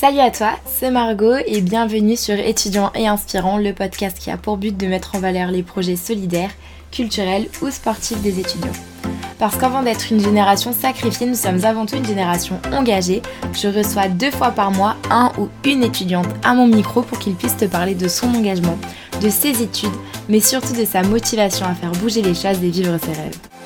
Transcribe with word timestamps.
Salut 0.00 0.20
à 0.20 0.30
toi, 0.30 0.52
c'est 0.64 0.92
Margot 0.92 1.38
et 1.44 1.60
bienvenue 1.60 2.14
sur 2.14 2.36
Étudiants 2.36 2.92
et 2.94 3.08
Inspirants, 3.08 3.58
le 3.58 3.72
podcast 3.72 4.16
qui 4.16 4.30
a 4.30 4.36
pour 4.36 4.56
but 4.56 4.76
de 4.76 4.86
mettre 4.86 5.16
en 5.16 5.18
valeur 5.18 5.50
les 5.50 5.64
projets 5.64 5.96
solidaires, 5.96 6.52
culturels 6.92 7.48
ou 7.62 7.70
sportifs 7.72 8.22
des 8.22 8.38
étudiants. 8.38 8.70
Parce 9.40 9.56
qu'avant 9.56 9.82
d'être 9.82 10.12
une 10.12 10.20
génération 10.20 10.72
sacrifiée, 10.72 11.26
nous 11.26 11.34
sommes 11.34 11.64
avant 11.64 11.84
tout 11.84 11.96
une 11.96 12.06
génération 12.06 12.60
engagée. 12.72 13.22
Je 13.52 13.66
reçois 13.66 14.06
deux 14.06 14.30
fois 14.30 14.52
par 14.52 14.70
mois 14.70 14.94
un 15.10 15.32
ou 15.36 15.48
une 15.64 15.82
étudiante 15.82 16.28
à 16.44 16.54
mon 16.54 16.68
micro 16.68 17.02
pour 17.02 17.18
qu'il 17.18 17.34
puisse 17.34 17.56
te 17.56 17.64
parler 17.64 17.96
de 17.96 18.06
son 18.06 18.28
engagement, 18.28 18.78
de 19.20 19.28
ses 19.28 19.62
études, 19.62 19.90
mais 20.28 20.38
surtout 20.38 20.74
de 20.74 20.84
sa 20.84 21.02
motivation 21.02 21.66
à 21.66 21.74
faire 21.74 21.90
bouger 21.90 22.22
les 22.22 22.36
choses 22.36 22.62
et 22.62 22.70
vivre 22.70 22.96
ses 22.98 23.20
rêves. 23.20 23.57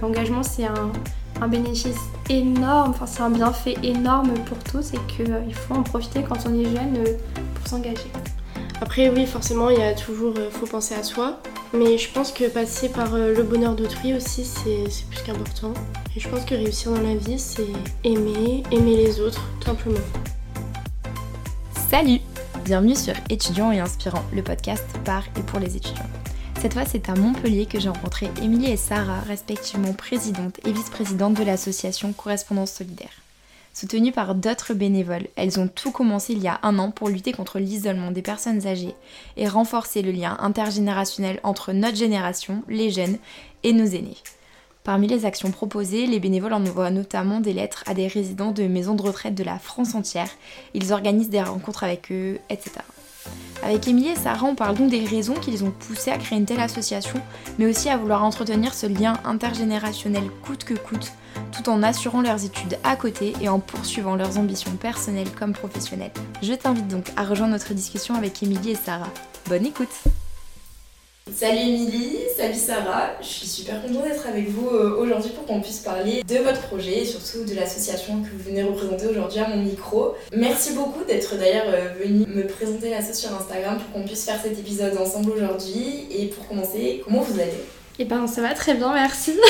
L'engagement 0.00 0.42
c'est 0.42 0.64
un, 0.64 1.48
bénéfice 1.48 1.98
énorme, 2.30 2.90
enfin 2.90 3.06
c'est 3.06 3.20
un 3.20 3.30
bienfait 3.30 3.76
énorme 3.82 4.32
pour 4.46 4.56
tous 4.58 4.94
et 4.94 4.98
qu'il 5.08 5.30
euh, 5.30 5.50
faut 5.50 5.74
en 5.74 5.82
profiter 5.82 6.22
quand 6.26 6.38
on 6.46 6.58
est 6.58 6.64
jeune 6.64 6.96
euh, 6.96 7.18
pour 7.54 7.68
s'engager. 7.68 8.10
Après 8.80 9.10
oui 9.10 9.26
forcément 9.26 9.68
il 9.68 9.78
y 9.78 9.82
a 9.82 9.92
toujours, 9.92 10.32
euh, 10.38 10.50
faut 10.50 10.66
penser 10.66 10.94
à 10.94 11.02
soi, 11.02 11.40
mais 11.74 11.98
je 11.98 12.10
pense 12.10 12.32
que 12.32 12.48
passer 12.48 12.88
par 12.88 13.16
le 13.18 13.42
bonheur 13.42 13.74
d'autrui 13.74 14.14
aussi 14.14 14.44
c'est 14.44 15.06
plus 15.10 15.22
qu'important. 15.22 15.74
Et 16.16 16.20
je 16.20 16.28
pense 16.28 16.44
que 16.44 16.54
réussir 16.54 16.92
dans 16.92 17.02
la 17.02 17.16
vie 17.16 17.38
c'est 17.38 17.66
aimer, 18.04 18.62
aimer 18.70 18.96
les 18.96 19.20
autres 19.20 19.42
tout 19.60 19.66
simplement. 19.66 19.98
Salut 21.90 22.20
Bienvenue 22.64 22.94
sur 22.96 23.12
Étudiants 23.28 23.72
et 23.72 23.80
Inspirants, 23.80 24.24
le 24.32 24.42
podcast 24.42 24.86
par 25.04 25.22
et 25.36 25.42
pour 25.42 25.60
les 25.60 25.76
étudiants. 25.76 26.08
Cette 26.64 26.72
fois, 26.72 26.86
c'est 26.86 27.10
à 27.10 27.14
Montpellier 27.14 27.66
que 27.66 27.78
j'ai 27.78 27.90
rencontré 27.90 28.30
Émilie 28.42 28.70
et 28.70 28.78
Sarah, 28.78 29.20
respectivement 29.20 29.92
présidente 29.92 30.60
et 30.66 30.72
vice-présidente 30.72 31.34
de 31.34 31.44
l'association 31.44 32.14
Correspondance 32.14 32.72
Solidaire. 32.72 33.20
Soutenues 33.74 34.12
par 34.12 34.34
d'autres 34.34 34.72
bénévoles, 34.72 35.26
elles 35.36 35.60
ont 35.60 35.68
tout 35.68 35.90
commencé 35.90 36.32
il 36.32 36.42
y 36.42 36.48
a 36.48 36.60
un 36.62 36.78
an 36.78 36.90
pour 36.90 37.10
lutter 37.10 37.32
contre 37.32 37.58
l'isolement 37.58 38.12
des 38.12 38.22
personnes 38.22 38.66
âgées 38.66 38.94
et 39.36 39.46
renforcer 39.46 40.00
le 40.00 40.10
lien 40.10 40.38
intergénérationnel 40.40 41.38
entre 41.42 41.74
notre 41.74 41.98
génération, 41.98 42.62
les 42.70 42.90
jeunes, 42.90 43.18
et 43.62 43.74
nos 43.74 43.84
aînés. 43.84 44.16
Parmi 44.84 45.06
les 45.06 45.26
actions 45.26 45.50
proposées, 45.50 46.06
les 46.06 46.18
bénévoles 46.18 46.54
envoient 46.54 46.90
notamment 46.90 47.40
des 47.40 47.52
lettres 47.52 47.84
à 47.86 47.92
des 47.92 48.06
résidents 48.06 48.52
de 48.52 48.62
maisons 48.62 48.94
de 48.94 49.02
retraite 49.02 49.34
de 49.34 49.44
la 49.44 49.58
France 49.58 49.94
entière. 49.94 50.30
Ils 50.72 50.94
organisent 50.94 51.28
des 51.28 51.42
rencontres 51.42 51.84
avec 51.84 52.10
eux, 52.10 52.38
etc. 52.48 52.80
Avec 53.62 53.88
Émilie 53.88 54.08
et 54.08 54.16
Sarah, 54.16 54.46
on 54.46 54.54
parle 54.54 54.76
donc 54.76 54.90
des 54.90 55.04
raisons 55.04 55.34
qui 55.34 55.50
les 55.50 55.62
ont 55.62 55.70
poussés 55.70 56.10
à 56.10 56.18
créer 56.18 56.38
une 56.38 56.44
telle 56.44 56.60
association, 56.60 57.20
mais 57.58 57.66
aussi 57.66 57.88
à 57.88 57.96
vouloir 57.96 58.24
entretenir 58.24 58.74
ce 58.74 58.86
lien 58.86 59.14
intergénérationnel 59.24 60.24
coûte 60.42 60.64
que 60.64 60.74
coûte, 60.74 61.12
tout 61.52 61.68
en 61.68 61.82
assurant 61.82 62.20
leurs 62.20 62.44
études 62.44 62.78
à 62.84 62.96
côté 62.96 63.32
et 63.40 63.48
en 63.48 63.60
poursuivant 63.60 64.16
leurs 64.16 64.38
ambitions 64.38 64.72
personnelles 64.72 65.30
comme 65.38 65.52
professionnelles. 65.52 66.12
Je 66.42 66.52
t'invite 66.52 66.88
donc 66.88 67.06
à 67.16 67.24
rejoindre 67.24 67.52
notre 67.52 67.74
discussion 67.74 68.14
avec 68.14 68.42
Émilie 68.42 68.70
et 68.70 68.74
Sarah. 68.74 69.10
Bonne 69.48 69.66
écoute 69.66 70.04
Salut 71.32 71.56
Émilie, 71.58 72.18
salut 72.36 72.54
Sarah, 72.54 73.12
je 73.22 73.26
suis 73.26 73.46
super 73.46 73.80
contente 73.80 74.04
d'être 74.04 74.26
avec 74.26 74.46
vous 74.50 74.68
euh, 74.68 74.98
aujourd'hui 74.98 75.30
pour 75.30 75.46
qu'on 75.46 75.62
puisse 75.62 75.78
parler 75.78 76.22
de 76.22 76.36
votre 76.36 76.60
projet 76.68 76.98
et 76.98 77.04
surtout 77.06 77.44
de 77.44 77.54
l'association 77.54 78.22
que 78.22 78.28
vous 78.28 78.44
venez 78.44 78.62
représenter 78.62 79.06
aujourd'hui 79.06 79.38
à 79.40 79.48
mon 79.48 79.56
micro. 79.56 80.14
Merci 80.36 80.74
beaucoup 80.74 81.02
d'être 81.04 81.34
d'ailleurs 81.38 81.64
euh, 81.68 81.94
venu 81.98 82.26
me 82.26 82.46
présenter 82.46 82.90
l'asso 82.90 83.14
sur 83.14 83.34
Instagram 83.34 83.78
pour 83.78 83.90
qu'on 83.92 84.06
puisse 84.06 84.26
faire 84.26 84.38
cet 84.40 84.58
épisode 84.58 84.98
ensemble 84.98 85.30
aujourd'hui. 85.30 86.06
Et 86.10 86.26
pour 86.26 86.46
commencer, 86.46 87.00
comment 87.02 87.22
vous 87.22 87.40
allez? 87.40 87.64
Eh 87.98 88.04
ben 88.04 88.26
ça 88.26 88.42
va 88.42 88.52
très 88.52 88.74
bien, 88.74 88.92
merci. 88.92 89.32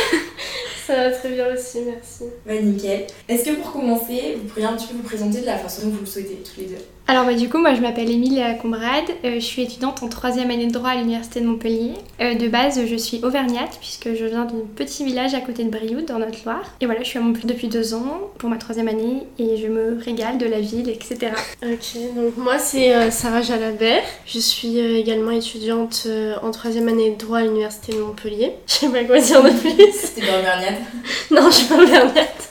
Ça 0.86 0.96
va 0.96 1.10
très 1.12 1.30
bien 1.30 1.46
aussi, 1.50 1.78
merci. 1.86 2.24
Bah 2.46 2.60
nickel. 2.60 3.06
Est-ce 3.26 3.44
que 3.46 3.56
pour 3.56 3.72
commencer, 3.72 4.36
vous 4.36 4.46
pourriez 4.48 4.66
un 4.66 4.76
petit 4.76 4.88
peu 4.88 4.96
vous 4.96 5.02
présenter 5.02 5.40
de 5.40 5.46
la 5.46 5.56
façon 5.56 5.86
dont 5.86 5.94
vous 5.94 6.00
le 6.00 6.06
souhaitez, 6.06 6.42
tous 6.44 6.60
les 6.60 6.66
deux? 6.66 6.84
Alors 7.06 7.26
bah 7.26 7.34
du 7.34 7.50
coup, 7.50 7.58
moi 7.58 7.74
je 7.74 7.82
m'appelle 7.82 8.10
Émilie 8.10 8.40
Combrade, 8.62 9.04
euh, 9.26 9.34
je 9.34 9.40
suis 9.40 9.60
étudiante 9.60 10.02
en 10.02 10.08
troisième 10.08 10.50
année 10.50 10.68
de 10.68 10.72
droit 10.72 10.88
à 10.88 10.94
l'Université 10.94 11.42
de 11.42 11.46
Montpellier. 11.46 11.92
Euh, 12.22 12.34
de 12.34 12.48
base, 12.48 12.80
je 12.86 12.96
suis 12.96 13.20
auvergnate 13.22 13.76
puisque 13.78 14.14
je 14.14 14.24
viens 14.24 14.46
d'un 14.46 14.62
petit 14.74 15.04
village 15.04 15.34
à 15.34 15.40
côté 15.40 15.64
de 15.64 15.68
Brioude, 15.68 16.06
dans 16.06 16.18
notre 16.18 16.42
Loire. 16.46 16.64
Et 16.80 16.86
voilà, 16.86 17.02
je 17.02 17.08
suis 17.08 17.18
à 17.18 17.22
Montpellier 17.22 17.52
depuis 17.52 17.68
deux 17.68 17.92
ans 17.92 18.30
pour 18.38 18.48
ma 18.48 18.56
troisième 18.56 18.88
année 18.88 19.26
et 19.38 19.58
je 19.58 19.66
me 19.66 19.98
régale 20.02 20.38
de 20.38 20.46
la 20.46 20.60
ville, 20.60 20.88
etc. 20.88 21.32
Ok, 21.62 22.00
donc 22.16 22.38
moi 22.38 22.58
c'est 22.58 22.94
euh, 22.94 23.10
Sarah 23.10 23.42
Jalabert. 23.42 24.02
Je 24.24 24.38
suis 24.38 24.78
également 24.78 25.30
étudiante 25.30 26.08
en 26.42 26.50
troisième 26.52 26.88
année 26.88 27.10
de 27.10 27.18
droit 27.18 27.38
à 27.38 27.42
l'Université 27.42 27.92
de 27.92 28.00
Montpellier. 28.00 28.52
Je 28.66 28.72
sais 28.72 28.88
pas 28.88 29.04
quoi 29.04 29.18
dire 29.18 29.42
de 29.42 29.50
plus. 29.50 29.92
C'était 29.92 30.26
dans 30.26 30.38
auvergnate 30.38 30.80
non, 31.30 31.50
je 31.50 31.54
suis 31.54 31.66
pas 31.66 31.84
Bernette. 31.84 32.48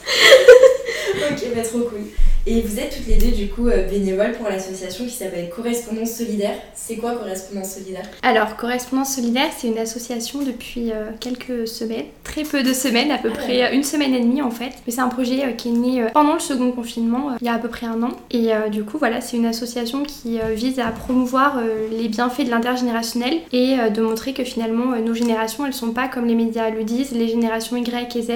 ok, 1.30 1.54
bah 1.56 1.62
trop 1.62 1.80
cool. 1.80 2.04
Et 2.46 2.60
vous 2.60 2.78
êtes 2.78 2.94
toutes 2.94 3.06
les 3.06 3.16
deux 3.16 3.34
du 3.34 3.48
coup 3.48 3.68
euh, 3.68 3.88
bénévoles 3.88 4.32
pour 4.32 4.50
l'association 4.50 5.06
qui 5.06 5.12
s'appelle 5.12 5.48
Correspondance 5.48 6.10
Solidaire. 6.10 6.56
C'est 6.74 6.96
quoi 6.96 7.12
Correspondance 7.12 7.72
Solidaire? 7.72 8.04
Alors 8.22 8.56
Correspondance 8.56 9.14
Solidaire, 9.14 9.48
c'est 9.56 9.68
une 9.68 9.78
association 9.78 10.42
depuis 10.42 10.92
euh, 10.92 11.08
quelques 11.20 11.66
semaines, 11.66 12.04
très 12.22 12.42
peu 12.42 12.62
de 12.62 12.74
semaines, 12.74 13.10
à 13.10 13.16
peu 13.16 13.30
ah 13.32 13.38
près 13.38 13.74
une 13.74 13.82
semaine 13.82 14.14
et 14.14 14.20
demie 14.20 14.42
en 14.42 14.50
fait. 14.50 14.72
Mais 14.86 14.92
c'est 14.92 15.00
un 15.00 15.08
projet 15.08 15.42
euh, 15.42 15.52
qui 15.52 15.68
est 15.68 15.72
né 15.72 16.06
pendant 16.12 16.34
le 16.34 16.40
second 16.40 16.70
confinement, 16.70 17.30
il 17.40 17.46
y 17.46 17.48
a 17.48 17.54
à 17.54 17.58
peu 17.58 17.68
près 17.68 17.86
un 17.86 18.02
an. 18.02 18.10
Et 18.30 18.50
du 18.70 18.84
coup 18.84 18.98
voilà, 18.98 19.22
c'est 19.22 19.38
une 19.38 19.46
association 19.46 20.02
qui 20.02 20.38
vise 20.54 20.78
à 20.80 20.90
promouvoir 20.90 21.60
les 21.90 22.08
bienfaits 22.08 22.44
de 22.44 22.50
l'intergénérationnel 22.50 23.38
et 23.52 23.76
de 23.94 24.02
montrer 24.02 24.34
que 24.34 24.44
finalement 24.44 24.96
nos 24.96 25.14
générations, 25.14 25.64
elles 25.66 25.72
sont 25.72 25.92
pas 25.92 26.08
comme 26.08 26.26
les 26.26 26.34
médias 26.34 26.70
le 26.70 26.84
disent, 26.84 27.12
les 27.12 27.28
générations 27.28 27.76
Y 27.76 28.16
et 28.16 28.22
Z, 28.22 28.30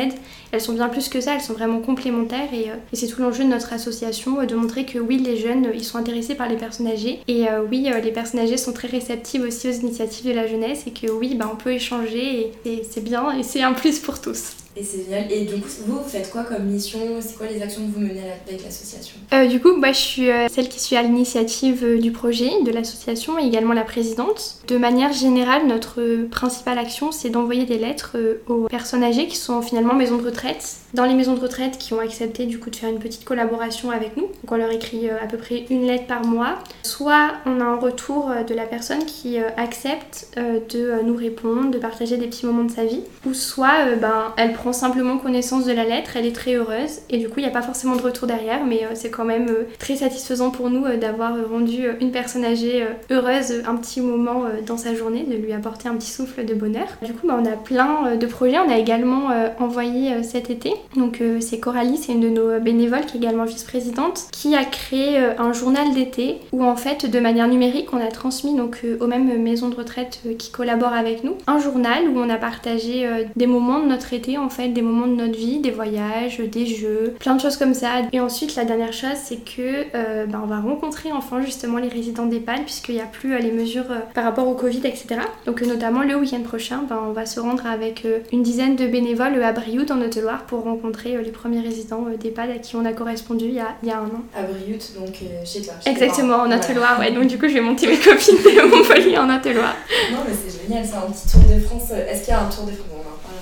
elles 0.52 0.60
sont 0.60 0.72
bien 0.72 0.88
plus 0.88 1.08
que 1.08 1.20
ça, 1.20 1.34
elles 1.34 1.40
sont 1.40 1.52
vraiment 1.52 1.80
complémentaires 1.80 2.52
et, 2.52 2.66
et 2.92 2.96
c'est 2.96 3.06
tout 3.06 3.20
l'enjeu 3.20 3.44
de 3.44 3.48
notre 3.48 3.72
association 3.72 4.40
euh, 4.40 4.46
de 4.46 4.54
montrer 4.54 4.84
que 4.84 4.98
oui, 4.98 5.18
les 5.18 5.36
jeunes, 5.36 5.66
euh, 5.66 5.74
ils 5.74 5.84
sont 5.84 5.98
intéressés 5.98 6.34
par 6.34 6.48
les 6.48 6.56
personnes 6.56 6.86
âgées 6.86 7.20
et 7.28 7.48
euh, 7.48 7.62
oui, 7.68 7.90
les 8.02 8.12
personnes 8.12 8.40
âgées 8.40 8.56
sont 8.56 8.72
très 8.72 8.88
réceptives 8.88 9.42
aussi 9.42 9.68
aux 9.68 9.72
initiatives 9.72 10.26
de 10.26 10.32
la 10.32 10.46
jeunesse 10.46 10.84
et 10.86 10.90
que 10.90 11.10
oui, 11.10 11.34
bah, 11.34 11.50
on 11.52 11.56
peut 11.56 11.72
échanger 11.72 12.52
et 12.64 12.82
c'est 12.88 13.02
bien 13.02 13.30
et 13.32 13.42
c'est 13.42 13.62
un 13.62 13.72
plus 13.72 13.98
pour 13.98 14.20
tous. 14.20 14.54
Et 14.78 14.84
c'est 14.84 15.08
du 15.44 15.60
coup, 15.60 15.68
vous, 15.86 15.98
vous 15.98 16.08
faites 16.08 16.30
quoi 16.30 16.44
comme 16.44 16.64
mission? 16.64 17.00
C'est 17.20 17.36
quoi 17.36 17.46
les 17.48 17.60
actions 17.60 17.82
que 17.82 17.92
vous 17.92 18.00
menez 18.00 18.22
avec 18.46 18.62
l'association? 18.62 19.16
Euh, 19.32 19.46
Du 19.46 19.60
coup, 19.60 19.74
moi, 19.74 19.90
je 19.90 19.98
suis 19.98 20.30
euh, 20.30 20.46
celle 20.48 20.68
qui 20.68 20.78
suis 20.78 20.94
à 20.94 21.02
l'initiative 21.02 21.82
euh, 21.82 21.98
du 21.98 22.12
projet, 22.12 22.50
de 22.64 22.70
l'association 22.70 23.40
et 23.40 23.46
également 23.46 23.72
la 23.72 23.82
présidente. 23.82 24.58
De 24.68 24.78
manière 24.78 25.12
générale, 25.12 25.66
notre 25.66 26.26
principale 26.30 26.78
action, 26.78 27.10
c'est 27.10 27.30
d'envoyer 27.30 27.64
des 27.64 27.78
lettres 27.78 28.16
aux 28.46 28.68
personnes 28.68 29.02
âgées 29.02 29.26
qui 29.26 29.36
sont 29.36 29.62
finalement 29.62 29.94
maisons 29.94 30.18
de 30.18 30.24
retraite. 30.24 30.76
Dans 30.94 31.04
les 31.04 31.14
maisons 31.14 31.34
de 31.34 31.40
retraite 31.40 31.76
qui 31.78 31.92
ont 31.92 32.00
accepté 32.00 32.46
du 32.46 32.60
coup 32.60 32.70
de 32.70 32.76
faire 32.76 32.88
une 32.88 33.00
petite 33.00 33.24
collaboration 33.24 33.90
avec 33.90 34.16
nous. 34.16 34.26
Donc 34.26 34.52
on 34.52 34.56
leur 34.56 34.70
écrit 34.70 35.10
à 35.10 35.26
peu 35.26 35.38
près 35.38 35.64
une 35.70 35.86
lettre 35.86 36.06
par 36.06 36.24
mois. 36.24 36.58
Soit 36.82 37.32
on 37.46 37.60
a 37.60 37.64
un 37.64 37.76
retour 37.76 38.30
de 38.46 38.54
la 38.54 38.64
personne 38.64 39.04
qui 39.04 39.38
accepte 39.38 40.28
de 40.36 41.02
nous 41.04 41.16
répondre, 41.16 41.70
de 41.70 41.78
partager 41.78 42.16
des 42.16 42.26
petits 42.26 42.46
moments 42.46 42.64
de 42.64 42.70
sa 42.70 42.84
vie. 42.84 43.02
Ou 43.26 43.34
soit 43.34 43.96
ben, 44.00 44.32
elle 44.36 44.52
prend 44.52 44.67
simplement 44.72 45.18
connaissance 45.18 45.64
de 45.64 45.72
la 45.72 45.84
lettre, 45.84 46.16
elle 46.16 46.26
est 46.26 46.34
très 46.34 46.54
heureuse 46.54 47.00
et 47.10 47.18
du 47.18 47.28
coup 47.28 47.34
il 47.38 47.42
n'y 47.42 47.48
a 47.48 47.52
pas 47.52 47.62
forcément 47.62 47.96
de 47.96 48.02
retour 48.02 48.26
derrière 48.26 48.64
mais 48.64 48.84
euh, 48.84 48.94
c'est 48.94 49.10
quand 49.10 49.24
même 49.24 49.48
euh, 49.48 49.64
très 49.78 49.96
satisfaisant 49.96 50.50
pour 50.50 50.70
nous 50.70 50.84
euh, 50.84 50.96
d'avoir 50.96 51.34
rendu 51.48 51.86
une 52.00 52.10
personne 52.10 52.44
âgée 52.44 52.86
heureuse 53.10 53.62
un 53.66 53.76
petit 53.76 54.00
moment 54.00 54.44
dans 54.66 54.76
sa 54.76 54.94
journée, 54.94 55.24
de 55.24 55.34
lui 55.34 55.52
apporter 55.52 55.88
un 55.88 55.94
petit 55.94 56.10
souffle 56.10 56.44
de 56.44 56.54
bonheur. 56.54 56.86
Du 57.02 57.12
coup 57.12 57.26
bah, 57.26 57.38
on 57.40 57.46
a 57.46 57.56
plein 57.56 58.16
de 58.16 58.26
projets, 58.26 58.58
on 58.58 58.70
a 58.70 58.78
également 58.78 59.28
envoyé 59.58 60.22
cet 60.22 60.50
été, 60.50 60.72
donc 60.96 61.22
c'est 61.40 61.58
Coralie, 61.58 61.96
c'est 61.96 62.12
une 62.12 62.20
de 62.20 62.28
nos 62.28 62.60
bénévoles 62.60 63.06
qui 63.06 63.16
est 63.16 63.20
également 63.20 63.44
vice-présidente, 63.44 64.26
qui 64.32 64.54
a 64.54 64.64
créé 64.64 65.18
un 65.38 65.52
journal 65.52 65.92
d'été 65.94 66.38
où 66.52 66.64
en 66.64 66.76
fait 66.76 67.10
de 67.10 67.20
manière 67.20 67.48
numérique 67.48 67.92
on 67.92 68.00
a 68.00 68.08
transmis 68.10 68.54
donc 68.54 68.82
aux 69.00 69.06
mêmes 69.06 69.42
maisons 69.42 69.68
de 69.68 69.74
retraite 69.74 70.20
qui 70.38 70.50
collaborent 70.50 70.94
avec 70.94 71.24
nous 71.24 71.36
un 71.46 71.58
journal 71.58 72.08
où 72.08 72.18
on 72.18 72.30
a 72.30 72.36
partagé 72.36 73.08
des 73.36 73.46
moments 73.46 73.80
de 73.80 73.86
notre 73.86 74.12
été 74.12 74.38
en 74.38 74.48
fait, 74.48 74.57
des 74.66 74.82
moments 74.82 75.06
de 75.06 75.14
notre 75.14 75.38
vie, 75.38 75.60
des 75.60 75.70
voyages, 75.70 76.38
des 76.38 76.66
jeux, 76.66 77.14
plein 77.20 77.36
de 77.36 77.40
choses 77.40 77.56
comme 77.56 77.74
ça. 77.74 77.88
Et 78.12 78.20
ensuite, 78.20 78.56
la 78.56 78.64
dernière 78.64 78.92
chose, 78.92 79.10
c'est 79.22 79.44
que 79.44 79.86
euh, 79.94 80.26
bah, 80.26 80.40
on 80.42 80.46
va 80.46 80.58
rencontrer 80.58 81.12
enfin 81.12 81.40
justement 81.42 81.78
les 81.78 81.88
résidents 81.88 82.26
d'EHPAD, 82.26 82.64
puisqu'il 82.64 82.96
n'y 82.96 83.00
a 83.00 83.06
plus 83.06 83.34
euh, 83.34 83.38
les 83.38 83.52
mesures 83.52 83.90
euh, 83.90 84.00
par 84.14 84.24
rapport 84.24 84.48
au 84.48 84.54
Covid, 84.54 84.80
etc. 84.84 85.20
Donc, 85.46 85.62
notamment 85.62 86.02
le 86.02 86.16
week-end 86.16 86.40
prochain, 86.40 86.82
bah, 86.88 87.00
on 87.06 87.12
va 87.12 87.26
se 87.26 87.38
rendre 87.38 87.66
avec 87.66 88.06
une 88.32 88.42
dizaine 88.42 88.74
de 88.74 88.86
bénévoles 88.86 89.40
à 89.42 89.52
Brioude, 89.52 89.86
dans 89.86 89.96
notre 89.96 90.20
Loire, 90.20 90.44
pour 90.44 90.64
rencontrer 90.64 91.16
les 91.22 91.30
premiers 91.30 91.60
résidents 91.60 92.06
d'EHPAD 92.18 92.50
à 92.50 92.58
qui 92.58 92.74
on 92.74 92.84
a 92.84 92.92
correspondu 92.92 93.44
il 93.44 93.54
y 93.54 93.60
a, 93.60 93.76
il 93.82 93.88
y 93.88 93.92
a 93.92 93.98
un 93.98 94.06
an. 94.06 94.22
À 94.34 94.42
Brioude, 94.42 94.82
donc 94.98 95.14
chez 95.44 95.62
toi. 95.62 95.74
Exactement, 95.86 96.36
en 96.38 96.50
Haute-Loire, 96.50 96.98
ouais. 96.98 97.12
Donc, 97.12 97.26
du 97.26 97.38
coup, 97.38 97.46
je 97.48 97.54
vais 97.54 97.60
monter 97.60 97.86
mes 97.86 97.96
copines 97.98 98.36
de 98.36 98.76
Montpellier 98.76 99.18
en 99.18 99.28
Haute-Loire. 99.28 99.76
Non, 100.10 100.18
mais 100.26 100.34
c'est 100.34 100.62
génial, 100.62 100.84
c'est 100.84 100.96
un 100.96 101.10
petit 101.12 101.28
tour 101.30 101.42
de 101.42 101.60
France. 101.60 101.90
Est-ce 101.90 102.24
qu'il 102.24 102.32
y 102.32 102.36
a 102.36 102.40
un 102.40 102.48
tour 102.48 102.64
de 102.64 102.72
France? 102.72 102.88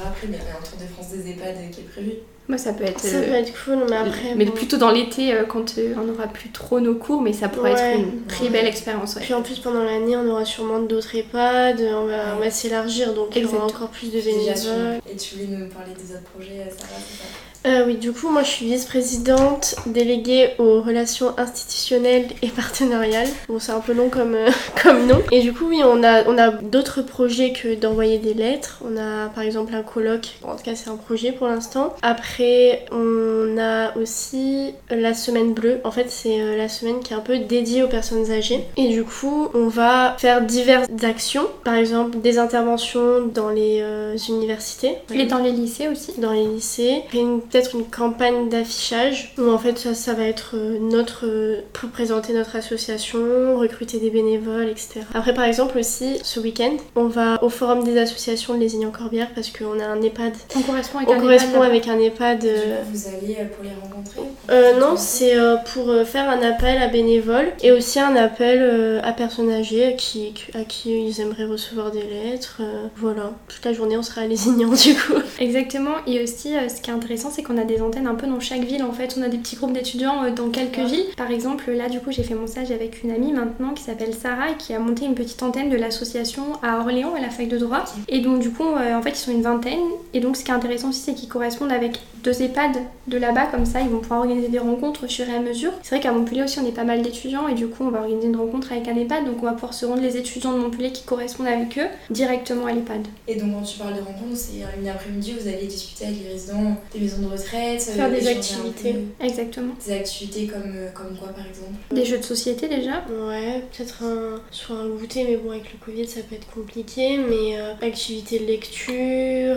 Après, 0.06 0.26
mais 0.28 0.38
il 0.40 0.44
y 0.44 0.48
a 0.48 0.52
un 0.58 0.62
Tour 0.62 0.78
de 0.80 0.86
France 0.92 1.08
des 1.12 1.30
EHPAD 1.30 1.70
qui 1.72 1.80
est 1.80 1.84
prévu. 1.84 2.12
Moi, 2.48 2.58
ça 2.58 2.72
peut 2.72 2.84
être. 2.84 3.00
Ça 3.00 3.20
peut 3.20 3.32
être 3.32 3.52
cool, 3.64 3.78
mais 3.90 3.96
après. 3.96 4.34
Mais 4.36 4.44
bon. 4.44 4.52
plutôt 4.52 4.76
dans 4.76 4.92
l'été, 4.92 5.32
euh, 5.34 5.44
quand 5.44 5.78
euh, 5.78 5.94
on 6.00 6.04
n'aura 6.04 6.28
plus 6.28 6.50
trop 6.50 6.78
nos 6.78 6.94
cours, 6.94 7.20
mais 7.20 7.32
ça 7.32 7.48
pourrait 7.48 7.72
Ouais. 7.74 7.94
être 7.94 7.98
une 8.00 8.22
très 8.26 8.48
belle 8.50 8.66
expérience. 8.66 9.16
ouais. 9.16 9.22
Puis 9.22 9.34
en 9.34 9.42
plus, 9.42 9.58
pendant 9.58 9.82
l'année, 9.82 10.16
on 10.16 10.28
aura 10.30 10.44
sûrement 10.44 10.78
d'autres 10.78 11.14
EHPAD, 11.16 11.80
on 11.80 12.06
va, 12.06 12.36
on 12.36 12.38
va 12.40 12.50
s'élargir, 12.50 13.14
donc 13.14 13.34
il 13.34 13.42
y 13.42 13.44
aura 13.46 13.64
encore 13.66 13.88
plus 13.88 14.12
de 14.12 14.20
bénévoles. 14.20 15.00
Et 15.10 15.16
tu 15.16 15.34
voulais 15.34 15.48
nous 15.58 15.66
parler 15.68 15.92
des 15.94 16.12
autres 16.14 16.22
projets, 16.34 16.70
Sarah, 16.70 17.00
c'est 17.00 17.18
ça? 17.18 17.24
Euh, 17.66 17.84
oui, 17.86 17.96
du 17.96 18.12
coup, 18.12 18.28
moi 18.28 18.42
je 18.44 18.48
suis 18.50 18.66
vice-présidente 18.66 19.74
déléguée 19.86 20.50
aux 20.58 20.80
relations 20.82 21.34
institutionnelles 21.36 22.26
et 22.42 22.48
partenariales. 22.48 23.26
Bon, 23.48 23.58
c'est 23.58 23.72
un 23.72 23.80
peu 23.80 23.92
long 23.92 24.08
comme, 24.08 24.34
euh, 24.36 24.50
comme 24.82 25.06
nom. 25.06 25.20
Et 25.32 25.40
du 25.40 25.52
coup, 25.52 25.64
oui, 25.68 25.80
on 25.84 26.04
a, 26.04 26.24
on 26.28 26.38
a 26.38 26.50
d'autres 26.50 27.02
projets 27.02 27.52
que 27.52 27.74
d'envoyer 27.74 28.18
des 28.18 28.34
lettres. 28.34 28.80
On 28.84 28.96
a 28.96 29.28
par 29.30 29.42
exemple 29.42 29.74
un 29.74 29.82
colloque, 29.82 30.36
en 30.44 30.54
tout 30.54 30.62
cas, 30.62 30.76
c'est 30.76 30.90
un 30.90 30.96
projet 30.96 31.32
pour 31.32 31.48
l'instant. 31.48 31.94
Après, 32.02 32.84
on 32.92 33.56
a 33.58 33.96
aussi 33.96 34.72
la 34.90 35.12
semaine 35.14 35.52
bleue. 35.52 35.80
En 35.82 35.90
fait, 35.90 36.06
c'est 36.08 36.40
euh, 36.40 36.56
la 36.56 36.68
semaine 36.68 37.00
qui 37.00 37.14
est 37.14 37.16
un 37.16 37.20
peu 37.20 37.38
dédiée 37.38 37.82
aux 37.82 37.88
personnes 37.88 38.30
âgées. 38.30 38.64
Et 38.76 38.88
du 38.88 39.02
coup, 39.02 39.48
on 39.54 39.66
va 39.66 40.14
faire 40.18 40.40
diverses 40.42 40.86
actions. 41.02 41.48
Par 41.64 41.74
exemple, 41.74 42.18
des 42.18 42.38
interventions 42.38 43.26
dans 43.26 43.48
les 43.50 43.82
universités. 44.28 44.98
Et 45.12 45.24
dans 45.26 45.38
les 45.38 45.50
lycées 45.52 45.88
aussi. 45.88 46.12
dans 46.20 46.32
les 46.32 46.46
lycées, 46.46 47.02
une- 47.12 47.40
peut-être 47.56 47.74
une 47.74 47.84
campagne 47.86 48.50
d'affichage 48.50 49.32
où 49.38 49.48
en 49.48 49.56
fait 49.58 49.78
ça, 49.78 49.94
ça 49.94 50.12
va 50.12 50.24
être 50.24 50.50
euh, 50.54 50.78
notre 50.78 51.24
euh, 51.26 51.60
pour 51.72 51.88
présenter 51.88 52.34
notre 52.34 52.54
association, 52.56 53.56
recruter 53.56 53.98
des 53.98 54.10
bénévoles, 54.10 54.68
etc. 54.68 55.00
Après 55.14 55.32
par 55.32 55.44
exemple 55.44 55.78
aussi 55.78 56.18
ce 56.22 56.38
week-end, 56.38 56.76
on 56.96 57.06
va 57.06 57.42
au 57.42 57.48
forum 57.48 57.82
des 57.82 57.98
associations 57.98 58.54
de 58.54 58.60
Lézignan-Corbière 58.60 59.28
parce 59.34 59.48
qu'on 59.50 59.80
a 59.80 59.86
un 59.86 60.02
EHPAD. 60.02 60.34
On 60.54 60.60
correspond 60.60 60.98
avec 60.98 61.08
On 61.08 61.14
un 61.14 61.20
correspond 61.20 61.62
EHPAD, 61.62 61.70
avec 61.70 61.88
un 61.88 61.98
EHPAD. 61.98 62.38
Du 62.40 62.46
euh, 62.48 62.82
vous 62.92 63.08
allez 63.08 63.34
pour 63.54 63.64
les 63.64 63.70
rencontrer 63.70 64.20
euh, 64.50 64.78
non, 64.78 64.96
c'est 64.96 65.36
euh, 65.36 65.56
pour 65.74 65.92
faire 66.06 66.28
un 66.30 66.40
appel 66.42 66.80
à 66.80 66.86
bénévoles 66.88 67.48
et 67.62 67.72
aussi 67.72 67.98
un 67.98 68.14
appel 68.14 68.58
euh, 68.60 69.00
à 69.02 69.12
personnes 69.12 69.50
âgées 69.50 69.86
à 69.86 69.92
qui, 69.92 70.32
à 70.54 70.62
qui 70.62 71.08
ils 71.08 71.20
aimeraient 71.20 71.46
recevoir 71.46 71.90
des 71.90 72.02
lettres. 72.02 72.58
euh, 72.60 72.86
voilà, 72.96 73.32
toute 73.48 73.64
la 73.64 73.72
journée 73.72 73.96
on 73.96 74.02
sera 74.02 74.20
à 74.22 74.26
Lézignan 74.26 74.68
du 74.84 74.94
coup. 74.94 75.14
Exactement, 75.40 75.94
et 76.06 76.22
aussi 76.22 76.56
euh, 76.56 76.68
ce 76.68 76.80
qui 76.80 76.90
est 76.90 76.94
intéressant, 76.94 77.30
c'est 77.30 77.42
qu'on 77.46 77.58
a 77.58 77.64
des 77.64 77.80
antennes 77.80 78.06
un 78.06 78.14
peu 78.14 78.26
dans 78.26 78.40
chaque 78.40 78.62
ville 78.64 78.82
en 78.82 78.92
fait. 78.92 79.14
On 79.18 79.22
a 79.22 79.28
des 79.28 79.38
petits 79.38 79.56
groupes 79.56 79.72
d'étudiants 79.72 80.24
euh, 80.24 80.30
dans 80.30 80.48
quelques 80.50 80.76
Ouais. 80.78 80.84
villes. 80.84 81.06
Par 81.16 81.30
exemple, 81.30 81.70
là 81.70 81.88
du 81.88 82.00
coup, 82.00 82.10
j'ai 82.10 82.22
fait 82.22 82.34
mon 82.34 82.46
stage 82.46 82.70
avec 82.70 83.02
une 83.02 83.10
amie 83.10 83.32
maintenant 83.32 83.72
qui 83.74 83.82
s'appelle 83.82 84.14
Sarah 84.14 84.50
et 84.50 84.56
qui 84.56 84.74
a 84.74 84.78
monté 84.78 85.04
une 85.04 85.14
petite 85.14 85.42
antenne 85.42 85.70
de 85.70 85.76
l'association 85.76 86.42
à 86.62 86.78
Orléans, 86.80 87.14
à 87.16 87.20
la 87.20 87.30
fac 87.30 87.48
de 87.48 87.58
droit. 87.58 87.84
Et 88.08 88.20
donc, 88.20 88.40
du 88.40 88.50
coup, 88.50 88.64
euh, 88.64 88.94
en 88.96 89.02
fait, 89.02 89.10
ils 89.10 89.16
sont 89.16 89.30
une 89.32 89.42
vingtaine. 89.42 89.78
Et 90.14 90.20
donc, 90.20 90.36
ce 90.36 90.44
qui 90.44 90.50
est 90.50 90.54
intéressant 90.54 90.88
aussi, 90.90 91.00
c'est 91.00 91.14
qu'ils 91.14 91.28
correspondent 91.28 91.72
avec 91.72 91.98
deux 92.24 92.42
EHPAD 92.42 92.76
de 93.06 93.18
là-bas, 93.18 93.46
comme 93.46 93.66
ça, 93.66 93.80
ils 93.80 93.88
vont 93.88 93.98
pouvoir 94.00 94.20
organiser 94.20 94.48
des 94.48 94.58
rencontres 94.58 95.04
au 95.04 95.08
fur 95.08 95.28
et 95.28 95.34
à 95.34 95.38
mesure. 95.40 95.70
C'est 95.82 95.94
vrai 95.94 96.00
qu'à 96.02 96.10
Montpellier 96.12 96.42
aussi, 96.42 96.58
on 96.58 96.66
est 96.66 96.72
pas 96.72 96.82
mal 96.84 97.02
d'étudiants 97.02 97.46
et 97.48 97.54
du 97.54 97.68
coup, 97.68 97.84
on 97.84 97.90
va 97.90 98.00
organiser 98.00 98.26
une 98.26 98.36
rencontre 98.36 98.72
avec 98.72 98.88
un 98.88 98.96
EHPAD. 98.96 99.24
Donc, 99.26 99.36
on 99.42 99.46
va 99.46 99.52
pouvoir 99.52 99.74
se 99.74 99.86
rendre 99.86 100.02
les 100.02 100.16
étudiants 100.16 100.52
de 100.52 100.58
Montpellier 100.58 100.90
qui 100.90 101.04
correspondent 101.04 101.46
avec 101.46 101.78
eux 101.78 101.86
directement 102.10 102.66
à 102.66 102.72
l'EHPAD. 102.72 103.06
Et 103.28 103.36
donc, 103.36 103.52
quand 103.52 103.62
tu 103.62 103.78
parles 103.78 103.94
de 103.94 104.00
rencontres, 104.00 104.36
c'est 104.36 104.64
une 104.80 104.88
après-midi 104.88 105.34
vous 105.40 105.48
allez 105.48 105.66
discuter 105.66 106.06
avec 106.06 106.18
les 106.24 106.32
résidents 106.32 106.76
des 106.92 107.00
maisons 107.00 107.18
de 107.22 107.26
retraite, 107.36 107.82
Faire 107.82 108.06
euh, 108.06 108.10
des 108.20 108.28
activités. 108.28 108.92
peu. 109.18 109.24
Exactement. 109.24 109.72
Des 109.86 109.92
activités 109.92 110.46
comme, 110.46 110.72
euh, 110.74 110.88
comme 110.92 111.16
quoi, 111.16 111.28
par 111.28 111.46
exemple 111.46 111.72
Des 111.92 112.04
jeux 112.04 112.18
de 112.18 112.22
société 112.24 112.68
déjà. 112.68 113.02
Ouais, 113.28 113.62
peut-être 113.76 114.02
un, 114.04 114.40
soit 114.50 114.76
un 114.76 114.88
goûter, 114.88 115.24
mais 115.28 115.36
bon, 115.36 115.50
avec 115.50 115.64
le 115.72 115.78
Covid, 115.84 116.06
ça 116.08 116.20
peut 116.28 116.34
être 116.34 116.50
compliqué. 116.50 117.18
Mais 117.18 117.58
euh, 117.58 117.72
activité 117.82 118.38
de 118.38 118.44
lecture, 118.46 118.94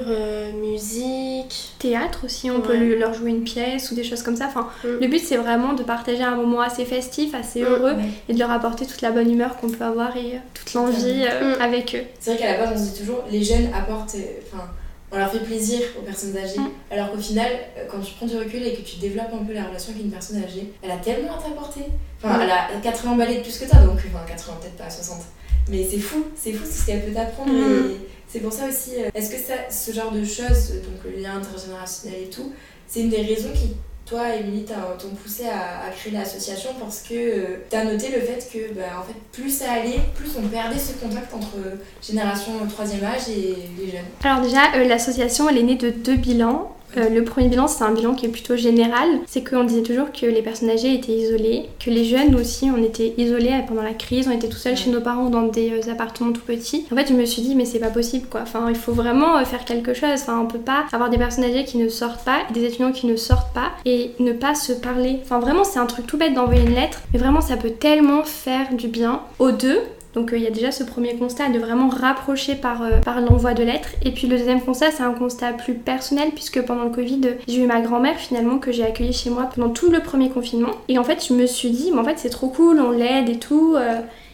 euh, 0.08 0.52
musique. 0.54 1.74
Théâtre 1.80 2.26
aussi, 2.26 2.50
on 2.52 2.62
peut 2.62 2.76
lui- 2.76 2.98
leur 2.98 3.14
jouer 3.14 3.30
une 3.30 3.44
pièce 3.44 3.92
ou 3.92 3.96
des 3.96 4.04
choses 4.04 4.24
comme 4.24 4.36
ça. 4.36 4.48
Enfin, 4.48 4.68
Mm. 4.84 4.88
le 5.02 5.08
but 5.08 5.20
c'est 5.20 5.38
vraiment 5.38 5.74
de 5.74 5.84
partager 5.84 6.24
un 6.24 6.36
moment 6.36 6.62
assez 6.62 6.86
festif, 6.86 7.34
assez 7.34 7.62
Mm. 7.62 7.66
heureux 7.66 7.94
Ouais. 7.94 8.04
et 8.28 8.34
de 8.34 8.40
leur 8.40 8.52
apporter 8.52 8.86
toute 8.86 9.02
la 9.02 9.12
bonne 9.12 9.32
humeur 9.32 9.58
qu'on 9.58 9.70
peut 9.70 9.84
avoir 9.84 10.16
et 10.18 10.36
euh, 10.36 10.40
toute 10.54 10.74
l'envie 10.74 11.26
euh, 11.26 11.56
Mm. 11.58 11.62
avec 11.62 11.96
eux. 11.96 12.04
C'est 12.20 12.32
vrai 12.32 12.40
qu'à 12.40 12.58
la 12.58 12.66
base, 12.66 12.82
on 12.82 12.86
se 12.86 12.92
dit 12.94 13.00
toujours, 13.00 13.24
les 13.32 13.44
jeunes 13.44 13.70
apportent, 13.74 14.16
euh, 14.16 14.40
enfin, 14.54 14.64
on 15.12 15.18
leur 15.18 15.32
fait 15.32 15.40
plaisir 15.40 15.80
aux 15.98 16.02
personnes 16.04 16.36
âgées, 16.38 16.60
Mm. 16.60 16.70
alors 16.92 17.12
qu'au 17.12 17.18
final, 17.18 17.52
euh, 17.78 17.86
quand 17.90 18.00
tu 18.00 18.14
prends 18.14 18.26
du 18.28 18.38
recul 18.38 18.62
et 18.66 18.74
que 18.74 18.82
tu 18.82 18.98
développes 18.98 19.34
un 19.34 19.44
peu 19.44 19.54
la 19.54 19.64
relation 19.66 19.92
avec 19.92 20.04
une 20.04 20.12
personne 20.12 20.44
âgée, 20.44 20.72
elle 20.84 20.92
a 20.92 20.98
tellement 20.98 21.38
à 21.38 21.42
t'apporter. 21.42 21.82
Enfin, 22.22 22.38
Mm. 22.38 22.42
elle 22.44 22.52
a 22.52 22.68
80 22.84 23.16
balais 23.16 23.38
de 23.38 23.42
plus 23.42 23.58
que 23.58 23.66
toi, 23.70 23.80
donc, 23.80 23.98
enfin, 23.98 24.24
80 24.28 24.58
peut-être 24.62 24.76
pas 24.78 24.90
60. 24.90 25.22
Mais 25.70 25.88
c'est 25.90 26.00
fou, 26.00 26.26
c'est 26.36 26.54
fou 26.54 26.66
ce 26.70 26.86
qu'elle 26.86 27.06
peut 27.06 27.12
t'apprendre. 27.14 27.52
Mm. 27.54 27.92
Et 27.92 27.98
c'est 28.28 28.40
pour 28.40 28.54
ça 28.54 28.68
aussi, 28.68 28.92
euh, 29.00 29.10
est-ce 29.16 29.32
que 29.32 29.38
ça, 29.38 29.54
ce 29.72 29.92
genre 29.92 30.12
de 30.12 30.24
choses, 30.24 30.74
donc 30.84 31.04
le 31.12 31.22
lien 31.22 31.38
intergénérationnel 31.38 32.24
et 32.26 32.30
tout, 32.30 32.54
c'est 32.88 33.02
une 33.02 33.10
des 33.10 33.22
raisons 33.22 33.50
qui, 33.54 33.76
toi, 34.10 34.36
Émilie, 34.36 34.66
t'ont 34.66 35.10
poussé 35.10 35.44
à, 35.46 35.92
créer 35.92 36.14
l'association 36.14 36.72
parce 36.80 37.04
que 37.04 37.14
euh, 37.14 37.46
t'as 37.70 37.84
noté 37.84 38.08
le 38.10 38.20
fait 38.22 38.50
que, 38.52 38.74
bah, 38.74 39.00
en 39.00 39.04
fait, 39.04 39.16
plus 39.32 39.50
ça 39.50 39.74
allait, 39.74 40.00
plus 40.16 40.32
on 40.38 40.48
perdait 40.48 40.80
ce 40.80 40.94
contact 40.94 41.34
entre 41.34 41.58
euh, 41.58 41.76
génération 42.02 42.54
troisième 42.68 43.04
âge 43.04 43.30
et 43.30 43.56
les 43.78 43.92
jeunes. 43.92 44.06
Alors 44.24 44.42
déjà, 44.42 44.76
euh, 44.76 44.86
l'association 44.86 45.48
elle 45.50 45.60
est 45.60 45.64
née 45.64 45.76
de 45.76 45.92
deux 45.92 46.16
bilans. 46.16 46.76
Euh, 46.98 47.10
le 47.10 47.24
premier 47.24 47.48
bilan, 47.48 47.68
c'est 47.68 47.84
un 47.84 47.92
bilan 47.92 48.14
qui 48.14 48.26
est 48.26 48.30
plutôt 48.30 48.56
général. 48.56 49.08
C'est 49.28 49.48
qu'on 49.48 49.64
disait 49.64 49.84
toujours 49.84 50.12
que 50.12 50.26
les 50.26 50.42
personnes 50.42 50.70
âgées 50.70 50.94
étaient 50.94 51.14
isolées, 51.14 51.66
que 51.80 51.90
les 51.90 52.06
jeunes 52.06 52.36
aussi, 52.36 52.70
on 52.76 52.82
était 52.82 53.14
isolés 53.18 53.54
pendant 53.68 53.84
la 53.84 53.94
crise, 53.94 54.28
on 54.28 54.32
était 54.32 54.50
tout 54.50 54.58
seuls 54.58 54.78
chez 54.78 54.90
nos 54.90 55.02
parents 55.02 55.30
dans 55.30 55.44
des 55.44 55.72
euh, 55.72 55.92
appartements 55.92 56.32
tout 56.32 56.42
petits. 56.42 56.86
En 56.92 56.96
fait, 56.96 57.08
je 57.08 57.14
me 57.14 57.26
suis 57.26 57.42
dit, 57.42 57.56
mais 57.56 57.66
c'est 57.66 57.80
pas 57.80 57.90
possible 57.90 58.28
quoi. 58.28 58.42
Enfin, 58.42 58.68
il 58.70 58.76
faut 58.76 58.94
vraiment 58.94 59.38
euh, 59.38 59.46
faire 59.46 59.66
quelque 59.66 59.94
chose. 59.94 60.10
Enfin, 60.14 60.40
on 60.40 60.48
peut 60.48 60.60
pas 60.60 60.86
avoir 60.92 61.10
des 61.10 61.18
personnes 61.18 61.44
âgées 61.44 61.66
qui 61.66 61.78
ne 61.78 61.90
sortent 61.90 62.26
pas, 62.26 62.40
des 62.54 62.64
étudiants 62.64 62.92
qui 62.92 63.08
ne 63.08 63.16
sortent 63.16 63.54
pas 63.54 63.72
et 63.86 64.12
ne 64.20 64.34
pas 64.34 64.56
se 64.56 64.74
parler. 64.74 65.20
Enfin, 65.24 65.40
vraiment, 65.40 65.64
c'est 65.64 65.80
un 65.80 65.86
truc 65.86 66.08
tout 66.08 66.18
bête 66.18 66.34
d'envoyer 66.34 66.62
une 66.62 66.76
lettre, 66.76 67.02
mais 67.14 67.20
vraiment, 67.20 67.42
ça 67.42 67.58
peut 67.58 67.72
tellement 67.72 68.24
faire 68.24 68.74
du 68.74 68.88
bien 68.88 69.22
aux 69.38 69.52
deux. 69.52 69.80
Donc 70.14 70.34
euh, 70.34 70.38
il 70.38 70.44
y 70.44 70.48
a 70.48 70.52
déjà 70.52 70.72
ce 70.72 70.84
premier 70.84 71.16
constat 71.16 71.50
de 71.50 71.60
vraiment 71.60 71.90
rapprocher 71.90 72.56
par, 72.56 72.82
euh, 72.82 73.00
par 73.00 73.22
l'envoi 73.22 73.54
de 73.54 73.64
lettres. 73.64 73.90
Et 74.04 74.12
puis 74.12 74.28
le 74.28 74.38
deuxième 74.38 74.62
constat, 74.62 74.92
c'est 74.92 75.04
un 75.04 75.14
constat 75.14 75.54
plus 75.54 75.76
personnel 75.76 76.30
puisque 76.34 76.62
pendant 76.64 76.86
le 76.86 76.90
Covid, 76.90 77.22
euh, 77.26 77.34
j'ai 77.48 77.64
eu 77.64 77.68
ma 77.68 77.82
grand-mère 77.82 78.18
finalement 78.18 78.58
que 78.58 78.72
j'ai 78.72 78.84
accueillie 78.84 79.14
chez 79.14 79.30
moi 79.30 79.50
pendant 79.54 79.70
tout 79.70 79.92
le 79.92 80.00
premier 80.00 80.30
confinement. 80.30 80.72
Et 80.88 80.98
en 80.98 81.04
fait, 81.04 81.26
je 81.28 81.34
me 81.34 81.46
suis 81.46 81.70
dit, 81.70 81.92
mais 81.94 82.00
en 82.00 82.04
fait 82.04 82.18
c'est 82.18 82.30
trop 82.30 82.50
cool, 82.50 82.80
on 82.80 82.92
l'aide 82.92 83.30
et 83.30 83.38
tout. 83.38 83.76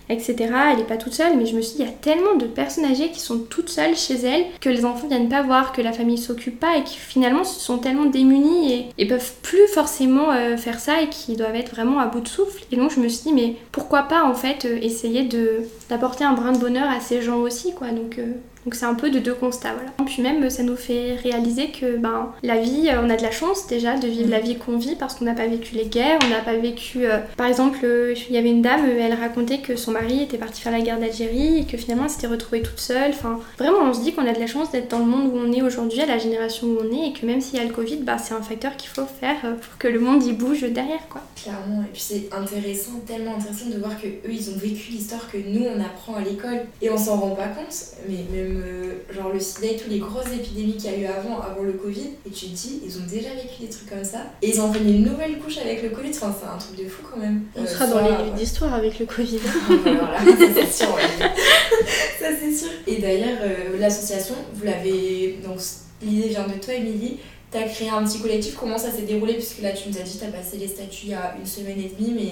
Etc. 0.09 0.35
Elle 0.71 0.77
n'est 0.77 0.83
pas 0.83 0.97
toute 0.97 1.13
seule, 1.13 1.37
mais 1.37 1.45
je 1.45 1.55
me 1.55 1.61
suis 1.61 1.77
dit, 1.77 1.83
il 1.83 1.85
y 1.85 1.89
a 1.89 1.93
tellement 1.93 2.35
de 2.35 2.45
personnes 2.45 2.85
âgées 2.85 3.09
qui 3.11 3.19
sont 3.19 3.39
toutes 3.39 3.69
seules 3.69 3.95
chez 3.95 4.15
elles, 4.15 4.45
que 4.61 4.69
les 4.69 4.85
enfants 4.85 5.07
viennent 5.07 5.29
pas 5.29 5.41
voir, 5.41 5.71
que 5.71 5.81
la 5.81 5.93
famille 5.93 6.17
s'occupe 6.17 6.59
pas, 6.59 6.77
et 6.77 6.83
qui 6.83 6.97
finalement 6.97 7.43
sont 7.43 7.77
tellement 7.77 8.05
démunies 8.05 8.73
et, 8.73 8.85
et 8.97 9.07
peuvent 9.07 9.33
plus 9.41 9.67
forcément 9.67 10.31
euh, 10.31 10.57
faire 10.57 10.79
ça, 10.79 11.01
et 11.01 11.09
qui 11.09 11.35
doivent 11.35 11.55
être 11.55 11.71
vraiment 11.71 12.00
à 12.00 12.07
bout 12.07 12.21
de 12.21 12.27
souffle. 12.27 12.63
Et 12.71 12.75
donc 12.75 12.91
je 12.91 13.00
me 13.00 13.07
suis 13.07 13.29
dit, 13.29 13.33
mais 13.33 13.55
pourquoi 13.71 14.03
pas 14.03 14.24
en 14.24 14.33
fait 14.33 14.65
euh, 14.65 14.77
essayer 14.81 15.24
de 15.24 15.62
d'apporter 15.89 16.24
un 16.24 16.33
brin 16.33 16.51
de 16.51 16.57
bonheur 16.57 16.89
à 16.89 17.00
ces 17.00 17.21
gens 17.21 17.38
aussi, 17.38 17.74
quoi. 17.74 17.89
Donc 17.89 18.17
euh, 18.17 18.33
donc 18.65 18.75
c'est 18.75 18.86
un 18.86 18.95
peu 18.95 19.10
de 19.10 19.19
deux 19.19 19.34
constats, 19.34 19.74
voilà. 19.74 19.91
Puis 20.05 20.22
même, 20.22 20.50
ça 20.50 20.63
nous 20.63 20.75
fait 20.75 21.15
réaliser 21.15 21.69
que 21.72 21.98
ben, 21.98 22.31
la 22.43 22.57
vie, 22.57 22.89
euh, 22.89 23.01
on 23.03 23.10
a 23.10 23.15
de 23.15 23.22
la 23.22 23.31
chance 23.31 23.67
déjà 23.67 23.98
de 23.98 24.07
vivre 24.07 24.29
la 24.29 24.39
vie 24.39 24.55
qu'on 24.57 24.77
vit 24.77 24.95
parce 24.95 25.15
qu'on 25.15 25.25
n'a 25.25 25.34
pas 25.34 25.48
vécu 25.48 25.75
les 25.75 25.86
guerres, 25.86 26.19
on 26.25 26.29
n'a 26.29 26.41
pas 26.41 26.55
vécu... 26.55 27.05
euh, 27.05 27.19
Par 27.38 27.48
exemple, 27.48 27.79
euh, 27.84 28.13
il 28.29 28.36
y 28.36 28.38
avait 28.38 28.50
une 28.50 28.62
dame, 28.62 28.86
elle 28.88 29.13
racontait 29.13 29.60
que 29.60 29.75
son 29.75 29.91
mari 29.91 30.24
était 30.24 30.38
parti 30.38 30.62
faire 30.62 30.72
la 30.72 30.81
guerre 30.81 31.00
d'Algérie 31.00 31.60
et 31.60 31.65
que 31.65 31.77
finalement 31.77 32.03
elle 32.05 32.10
s'était 32.10 32.27
retrouvée 32.27 32.62
toute 32.62 32.79
seule. 32.79 33.12
Enfin, 33.12 33.39
vraiment, 33.57 33.79
on 33.84 33.93
se 33.93 34.01
dit 34.01 34.13
qu'on 34.13 34.27
a 34.27 34.34
de 34.34 34.39
la 34.39 34.48
chance 34.48 34.72
d'être 34.72 34.89
dans 34.89 35.00
le 35.00 35.05
monde 35.05 35.31
où 35.34 35.38
on 35.38 35.51
est 35.51 35.62
aujourd'hui, 35.62 36.01
à 36.01 36.05
la 36.05 36.17
génération 36.17 36.67
où 36.67 36.77
on 36.81 36.91
est, 36.95 37.10
et 37.10 37.13
que 37.13 37.25
même 37.25 37.41
s'il 37.41 37.57
y 37.60 37.62
a 37.62 37.65
le 37.65 37.74
Covid, 37.74 37.98
bah, 37.98 38.17
c'est 38.17 38.34
un 38.34 38.41
facteur 38.41 38.75
qu'il 38.77 38.89
faut 38.89 39.05
faire 39.19 39.41
pour 39.41 39.77
que 39.77 39.88
le 39.88 40.00
monde 40.00 40.24
y 40.24 40.34
bouge 40.34 40.62
derrière, 40.62 41.07
quoi. 41.10 41.22
Clairement, 41.41 41.81
et 41.81 41.91
puis 41.91 42.01
c'est 42.01 42.29
intéressant, 42.36 43.00
tellement 43.05 43.36
intéressant 43.36 43.69
de 43.69 43.77
voir 43.77 44.00
que 44.00 44.07
eux 44.07 44.31
ils 44.31 44.50
ont 44.50 44.57
vécu 44.57 44.91
l'histoire 44.91 45.29
que 45.31 45.38
nous 45.38 45.65
on 45.65 45.79
apprend 45.79 46.15
à 46.15 46.22
l'école 46.22 46.62
et 46.81 46.89
on 46.89 46.98
s'en 46.98 47.17
rend 47.17 47.31
pas 47.31 47.48
compte, 47.48 47.75
mais 48.07 48.24
euh, 48.55 49.13
genre 49.13 49.31
le 49.33 49.39
sida 49.39 49.67
et 49.67 49.77
toutes 49.77 49.89
les 49.91 50.00
grosses 50.00 50.27
épidémies 50.33 50.75
qu'il 50.77 50.91
y 50.91 50.93
a 50.95 50.97
eu 50.97 51.05
avant, 51.05 51.39
avant 51.41 51.62
le 51.63 51.74
Covid, 51.74 52.09
et 52.25 52.29
tu 52.29 52.45
te 52.47 52.51
dis, 52.55 52.81
ils 52.85 52.97
ont 52.97 53.05
déjà 53.09 53.29
vécu 53.29 53.62
des 53.62 53.69
trucs 53.69 53.89
comme 53.89 54.03
ça, 54.03 54.19
et 54.41 54.50
ils 54.50 54.59
ont 54.62 54.71
fait 54.71 54.79
une 54.79 55.03
nouvelle 55.03 55.38
couche 55.39 55.57
avec 55.57 55.83
le 55.83 55.89
Covid, 55.89 56.09
enfin 56.09 56.35
c'est 56.39 56.47
un 56.47 56.57
truc 56.57 56.77
de 56.85 56.89
fou 56.89 57.03
quand 57.12 57.19
même. 57.19 57.43
On 57.55 57.63
Euh, 57.63 57.67
sera 57.67 57.88
soit- 57.88 58.01
dans 58.01 58.07
les 58.17 58.24
livres 58.24 58.35
d'histoire 58.35 58.74
avec 58.74 59.00
le 59.00 59.05
Covid. 59.05 59.39
voilà, 59.83 60.19
ça 60.19 60.47
c'est 60.55 60.83
sûr. 60.83 60.93
ouais. 60.95 61.27
ça 62.19 62.27
c'est 62.39 62.53
sûr. 62.55 62.69
Et 62.88 62.97
d'ailleurs, 62.97 63.38
euh, 63.41 63.77
l'association, 63.79 64.35
vous 64.53 64.65
l'avez. 64.65 65.39
Donc, 65.45 65.57
l'idée 66.01 66.29
vient 66.29 66.47
de 66.47 66.53
toi, 66.63 66.74
Émilie. 66.74 67.17
Tu 67.51 67.57
as 67.57 67.63
créé 67.63 67.89
un 67.89 68.03
petit 68.03 68.19
collectif. 68.19 68.55
Comment 68.55 68.77
ça 68.77 68.91
s'est 68.91 69.03
déroulé? 69.03 69.33
Puisque 69.35 69.62
là, 69.62 69.71
tu 69.71 69.89
nous 69.89 69.97
as 69.97 70.01
dit, 70.01 70.17
tu 70.17 70.25
as 70.25 70.27
passé 70.27 70.57
les 70.57 70.67
statuts 70.67 71.05
il 71.05 71.09
y 71.09 71.13
a 71.13 71.35
une 71.39 71.45
semaine 71.45 71.79
et 71.79 71.91
demie, 71.97 72.13
mais 72.13 72.31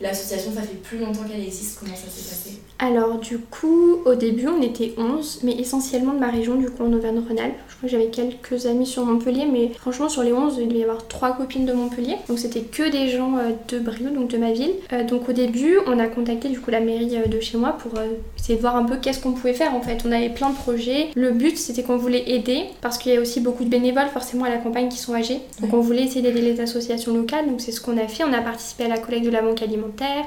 L'association, 0.00 0.52
ça 0.54 0.62
fait 0.62 0.82
plus 0.82 0.98
longtemps 0.98 1.22
qu'elle 1.28 1.42
existe, 1.42 1.78
comment 1.78 1.94
ça 1.94 2.10
s'est 2.10 2.28
passé? 2.28 2.60
Alors 2.78 3.18
du 3.18 3.38
coup, 3.38 3.98
au 4.04 4.16
début 4.16 4.48
on 4.48 4.60
était 4.60 4.92
11, 4.98 5.40
mais 5.44 5.52
essentiellement 5.52 6.14
de 6.14 6.18
ma 6.18 6.30
région, 6.30 6.56
du 6.56 6.68
coup 6.68 6.82
en 6.82 6.92
Auvergne-Rhône-Alpes. 6.92 7.54
Je 7.68 7.76
crois 7.76 7.88
que 7.88 7.88
j'avais 7.88 8.08
quelques 8.08 8.66
amis 8.66 8.86
sur 8.86 9.04
Montpellier, 9.04 9.46
mais 9.46 9.68
franchement 9.68 10.08
sur 10.08 10.24
les 10.24 10.32
11, 10.32 10.58
il 10.60 10.66
devait 10.66 10.80
y 10.80 10.82
avoir 10.82 11.06
trois 11.06 11.36
copines 11.36 11.64
de 11.64 11.72
Montpellier. 11.72 12.16
Donc 12.28 12.40
c'était 12.40 12.62
que 12.62 12.90
des 12.90 13.08
gens 13.08 13.36
euh, 13.38 13.52
de 13.68 13.78
Brioude, 13.78 14.14
donc 14.14 14.28
de 14.28 14.36
ma 14.36 14.50
ville. 14.50 14.72
Euh, 14.92 15.04
donc 15.04 15.28
au 15.28 15.32
début, 15.32 15.78
on 15.86 16.00
a 16.00 16.08
contacté 16.08 16.48
du 16.48 16.58
coup 16.58 16.72
la 16.72 16.80
mairie 16.80 17.16
euh, 17.16 17.28
de 17.28 17.38
chez 17.38 17.56
moi 17.56 17.76
pour 17.78 17.92
essayer 18.36 18.56
de 18.56 18.60
voir 18.60 18.74
un 18.74 18.84
peu 18.84 18.96
qu'est-ce 18.96 19.20
qu'on 19.20 19.32
pouvait 19.32 19.54
faire 19.54 19.76
en 19.76 19.80
fait. 19.80 20.02
On 20.04 20.10
avait 20.10 20.30
plein 20.30 20.50
de 20.50 20.56
projets. 20.56 21.10
Le 21.14 21.30
but 21.30 21.56
c'était 21.56 21.84
qu'on 21.84 21.98
voulait 21.98 22.32
aider, 22.32 22.64
parce 22.80 22.98
qu'il 22.98 23.12
y 23.12 23.16
a 23.16 23.20
aussi 23.20 23.40
beaucoup 23.40 23.62
de 23.62 23.68
bénévoles 23.68 24.08
forcément 24.08 24.44
à 24.44 24.50
la 24.50 24.58
campagne 24.58 24.88
qui 24.88 24.98
sont 24.98 25.14
âgés. 25.14 25.38
Donc 25.60 25.72
on 25.72 25.80
voulait 25.80 26.02
essayer 26.02 26.22
d'aider 26.22 26.40
les 26.40 26.60
associations 26.60 27.14
locales, 27.14 27.46
donc 27.46 27.60
c'est 27.60 27.70
ce 27.70 27.80
qu'on 27.80 27.96
a 27.96 28.08
fait. 28.08 28.24
On 28.24 28.32
a 28.32 28.40
participé 28.40 28.86
à 28.86 28.88
la 28.88 28.98
collecte 28.98 29.24
de 29.24 29.30
la 29.30 29.42
banque 29.42 29.62
alimentaire. 29.62 29.81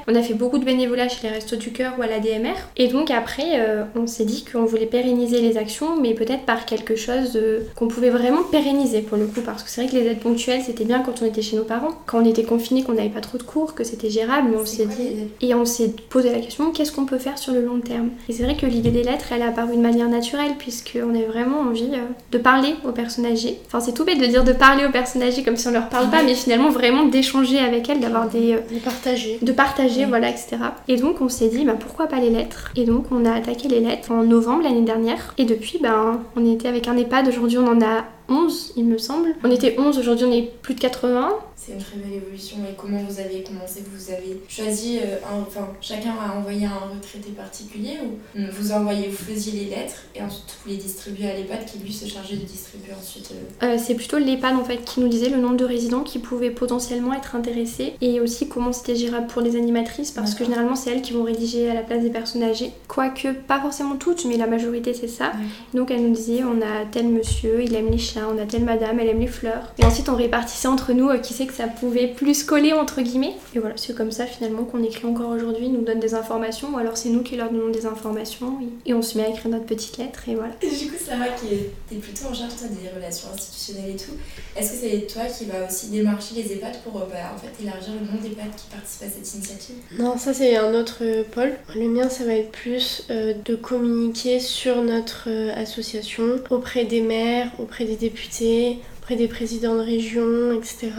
On 0.08 0.14
a 0.14 0.22
fait 0.22 0.34
beaucoup 0.34 0.58
de 0.58 0.64
bénévolat 0.64 1.08
chez 1.08 1.26
les 1.28 1.34
Restos 1.34 1.56
du 1.56 1.72
Cœur 1.72 1.94
ou 1.98 2.02
à 2.02 2.06
la 2.06 2.20
DMR. 2.20 2.54
Et 2.76 2.88
donc 2.88 3.10
après, 3.10 3.60
euh, 3.60 3.84
on 3.94 4.06
s'est 4.06 4.24
dit 4.24 4.44
qu'on 4.44 4.64
voulait 4.64 4.86
pérenniser 4.86 5.40
les 5.40 5.56
actions, 5.56 6.00
mais 6.00 6.14
peut-être 6.14 6.44
par 6.44 6.66
quelque 6.66 6.96
chose 6.96 7.38
qu'on 7.74 7.88
pouvait 7.88 8.10
vraiment 8.10 8.42
pérenniser 8.44 9.00
pour 9.00 9.18
le 9.18 9.26
coup, 9.26 9.40
parce 9.40 9.62
que 9.62 9.70
c'est 9.70 9.82
vrai 9.82 9.90
que 9.90 9.96
les 9.96 10.06
aides 10.06 10.20
ponctuelles, 10.20 10.62
c'était 10.64 10.84
bien 10.84 11.00
quand 11.00 11.22
on 11.22 11.26
était 11.26 11.42
chez 11.42 11.56
nos 11.56 11.64
parents, 11.64 11.92
quand 12.06 12.20
on 12.22 12.24
était 12.24 12.44
confinés, 12.44 12.82
qu'on 12.82 12.94
n'avait 12.94 13.08
pas 13.08 13.20
trop 13.20 13.38
de 13.38 13.42
cours, 13.42 13.74
que 13.74 13.84
c'était 13.84 14.10
gérable, 14.10 14.48
mais 14.50 14.56
on 14.56 14.66
s'est 14.66 14.86
dit... 14.86 15.28
Et 15.40 15.54
on 15.54 15.64
s'est 15.64 15.92
posé 16.08 16.30
la 16.30 16.38
question, 16.38 16.72
qu'est-ce 16.72 16.92
qu'on 16.92 17.06
peut 17.06 17.18
faire 17.18 17.38
sur 17.38 17.52
le 17.52 17.62
long 17.62 17.80
terme? 17.80 18.10
Et 18.28 18.32
c'est 18.32 18.44
vrai 18.44 18.56
que 18.56 18.66
l'idée 18.66 18.90
des 18.90 19.02
lettres, 19.02 19.32
elle 19.32 19.42
a 19.42 19.48
apparu 19.48 19.76
de 19.76 19.82
manière 19.82 20.08
naturelle, 20.08 20.52
puisqu'on 20.58 21.10
avait 21.10 21.24
vraiment 21.24 21.60
envie 21.60 21.90
euh, 21.92 22.06
de 22.32 22.38
parler 22.38 22.74
aux 22.86 22.92
personnes 22.92 23.26
âgées. 23.26 23.58
Enfin, 23.66 23.80
c'est 23.80 23.92
tout 23.92 24.04
bête 24.04 24.20
de 24.20 24.26
dire 24.26 24.44
de 24.44 24.52
parler 24.52 24.84
aux 24.86 24.90
personnes 24.90 25.22
âgées 25.22 25.42
comme 25.42 25.56
si 25.56 25.68
on 25.68 25.72
leur 25.72 25.88
parle 25.88 26.10
pas, 26.10 26.22
mais 26.22 26.34
finalement 26.34 26.70
vraiment 26.70 27.04
d'échanger 27.04 27.58
avec 27.58 27.88
elles, 27.88 28.00
d'avoir 28.00 28.28
des... 28.28 28.54
Euh, 28.54 28.60
de 28.70 28.78
partager. 28.80 29.38
De 29.46 29.52
partager, 29.52 30.06
voilà, 30.06 30.28
etc. 30.28 30.56
Et 30.88 30.96
donc 30.96 31.20
on 31.20 31.28
s'est 31.28 31.46
dit, 31.46 31.64
bah, 31.64 31.76
pourquoi 31.78 32.08
pas 32.08 32.18
les 32.18 32.30
lettres? 32.30 32.72
Et 32.74 32.84
donc 32.84 33.12
on 33.12 33.24
a 33.24 33.32
attaqué 33.32 33.68
les 33.68 33.78
lettres 33.78 34.10
en 34.10 34.24
novembre 34.24 34.64
l'année 34.64 34.82
dernière. 34.82 35.34
Et 35.38 35.44
depuis, 35.44 35.78
ben, 35.80 36.20
on 36.34 36.52
était 36.52 36.66
avec 36.66 36.88
un 36.88 36.96
EHPAD, 36.96 37.28
aujourd'hui 37.28 37.58
on 37.58 37.68
en 37.68 37.80
a 37.80 38.04
11, 38.28 38.72
il 38.76 38.84
me 38.84 38.98
semble. 38.98 39.34
On 39.44 39.50
était 39.50 39.76
11, 39.78 39.98
aujourd'hui 39.98 40.26
on 40.26 40.32
est 40.32 40.50
plus 40.62 40.74
de 40.74 40.80
80. 40.80 41.32
C'est 41.66 41.72
une 41.72 41.78
très 41.78 41.96
belle 41.96 42.12
évolution. 42.12 42.58
Et 42.70 42.74
comment 42.76 42.98
vous 42.98 43.18
avez 43.18 43.42
commencé? 43.42 43.82
Vous 43.92 44.12
avez 44.12 44.40
choisi, 44.48 44.98
euh, 44.98 45.16
enfin, 45.48 45.68
chacun 45.80 46.10
a 46.12 46.36
envoyé 46.38 46.66
un 46.66 46.94
retraité 46.94 47.30
particulier 47.30 47.94
ou 48.04 48.40
vous 48.52 48.72
envoyez, 48.72 49.08
vous 49.08 49.16
faisiez 49.16 49.52
les 49.52 49.64
lettres 49.70 50.02
et 50.14 50.22
ensuite 50.22 50.56
vous 50.62 50.70
les 50.70 50.76
distribuez 50.76 51.28
à 51.28 51.34
l'EHPAD 51.34 51.64
qui 51.64 51.78
lui 51.78 51.92
se 51.92 52.06
chargeait 52.06 52.36
de 52.36 52.44
distribuer 52.44 52.92
ensuite 52.96 53.32
euh, 53.62 53.66
euh, 53.66 53.78
C'est 53.82 53.94
plutôt 53.94 54.18
l'EHPAD 54.18 54.54
en 54.54 54.64
fait 54.64 54.84
qui 54.84 55.00
nous 55.00 55.08
disait 55.08 55.28
le 55.28 55.38
nombre 55.38 55.56
de 55.56 55.64
résidents 55.64 56.02
qui 56.02 56.18
pouvaient 56.18 56.50
potentiellement 56.50 57.14
être 57.14 57.34
intéressés 57.34 57.94
et 58.00 58.20
aussi 58.20 58.48
comment 58.48 58.72
c'était 58.72 58.94
gérable 58.94 59.26
pour 59.26 59.42
les 59.42 59.56
animatrices 59.56 60.12
parce 60.12 60.34
que 60.34 60.44
généralement 60.44 60.76
c'est 60.76 60.90
elles 60.90 61.02
qui 61.02 61.14
vont 61.14 61.24
rédiger 61.24 61.70
à 61.70 61.74
la 61.74 61.82
place 61.82 62.02
des 62.02 62.10
personnes 62.10 62.42
âgées. 62.42 62.70
Quoique 62.86 63.32
pas 63.32 63.60
forcément 63.60 63.96
toutes, 63.96 64.24
mais 64.26 64.36
la 64.36 64.46
majorité 64.46 64.94
c'est 64.94 65.08
ça. 65.08 65.32
Donc 65.74 65.90
elle 65.90 66.02
nous 66.02 66.14
disait 66.14 66.44
on 66.44 66.60
a 66.60 66.84
tel 66.90 67.08
monsieur, 67.08 67.62
il 67.62 67.74
aime 67.74 67.90
les 67.90 67.98
chiens, 67.98 68.15
on 68.32 68.38
a 68.38 68.46
telle 68.46 68.64
madame, 68.64 69.00
elle 69.00 69.08
aime 69.08 69.20
les 69.20 69.26
fleurs. 69.26 69.72
Et 69.78 69.84
ensuite 69.84 70.08
on 70.08 70.16
répartissait 70.16 70.68
entre 70.68 70.92
nous 70.92 71.08
qui 71.20 71.34
sait 71.34 71.46
que 71.46 71.54
ça 71.54 71.66
pouvait 71.66 72.08
plus 72.08 72.44
coller 72.44 72.72
entre 72.72 73.00
guillemets. 73.00 73.34
Et 73.54 73.58
voilà, 73.58 73.76
c'est 73.76 73.94
comme 73.94 74.10
ça 74.10 74.26
finalement 74.26 74.64
qu'on 74.64 74.82
écrit 74.82 75.06
encore 75.06 75.30
aujourd'hui, 75.30 75.68
nous 75.68 75.82
donne 75.82 76.00
des 76.00 76.14
informations, 76.14 76.74
ou 76.74 76.78
alors 76.78 76.96
c'est 76.96 77.08
nous 77.08 77.22
qui 77.22 77.36
leur 77.36 77.50
donnons 77.50 77.70
des 77.70 77.86
informations, 77.86 78.58
et, 78.84 78.94
on 78.94 79.02
se 79.02 79.18
met 79.18 79.24
à 79.24 79.28
écrire 79.28 79.50
notre 79.50 79.66
petite 79.66 79.98
lettre, 79.98 80.28
et 80.28 80.34
voilà. 80.34 80.52
Et 80.62 80.68
du 80.68 80.90
coup, 80.90 80.96
Sarah, 80.98 81.28
qui 81.28 81.94
est 81.94 81.98
plutôt 81.98 82.26
en 82.26 82.34
charge 82.34 82.56
toi, 82.56 82.68
des 82.68 82.88
relations 82.88 83.28
institutionnelles 83.34 83.90
et 83.90 83.96
tout, 83.96 84.12
est-ce 84.56 84.72
que 84.72 84.78
c'est 84.78 85.06
toi 85.06 85.22
qui 85.26 85.44
va 85.44 85.66
aussi 85.66 85.88
démarcher 85.88 86.36
les 86.36 86.52
EHPAD 86.52 86.82
pour 86.82 86.96
euh, 86.96 87.04
bah, 87.10 87.34
en 87.34 87.38
fait, 87.38 87.62
élargir 87.62 87.92
le 88.00 88.06
nombre 88.06 88.22
d'EHPAD 88.22 88.54
qui 88.56 88.66
participent 88.70 89.02
à 89.02 89.10
cette 89.10 89.34
initiative? 89.34 89.76
Non, 89.98 90.16
ça 90.16 90.32
c'est 90.32 90.56
un 90.56 90.74
autre 90.74 90.98
euh, 91.02 91.22
pôle. 91.30 91.52
Le 91.74 91.88
mien, 91.88 92.08
ça 92.08 92.24
va 92.24 92.34
être 92.34 92.52
plus 92.52 93.04
euh, 93.10 93.34
de 93.44 93.54
communiquer 93.54 94.40
sur 94.40 94.82
notre 94.82 95.28
association 95.56 96.40
auprès 96.50 96.84
des 96.84 97.00
maires, 97.00 97.50
auprès 97.58 97.84
des 97.84 97.96
députés, 98.08 98.78
des 99.14 99.28
présidents 99.28 99.76
de 99.76 99.80
région, 99.80 100.52
etc. 100.52 100.90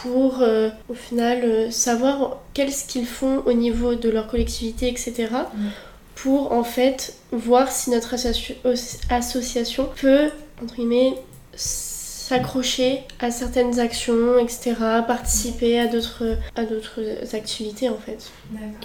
pour 0.00 0.40
euh, 0.40 0.70
au 0.88 0.94
final 0.94 1.42
euh, 1.44 1.70
savoir 1.70 2.38
qu'est-ce 2.54 2.86
qu'ils 2.86 3.06
font 3.06 3.42
au 3.44 3.52
niveau 3.52 3.94
de 3.94 4.08
leur 4.08 4.28
collectivité, 4.28 4.88
etc. 4.88 5.28
Pour 6.14 6.52
en 6.52 6.64
fait 6.64 7.16
voir 7.32 7.70
si 7.70 7.90
notre 7.90 8.14
association 9.10 9.88
peut, 10.00 10.30
entre 10.62 10.76
guillemets, 10.76 11.14
s'accrocher 12.22 13.00
à 13.18 13.30
certaines 13.30 13.80
actions, 13.80 14.38
etc., 14.38 14.74
participer 15.06 15.80
à 15.80 15.86
d'autres, 15.88 16.36
à 16.54 16.64
d'autres 16.64 17.00
activités 17.34 17.88
en 17.88 17.96
fait. 17.96 18.30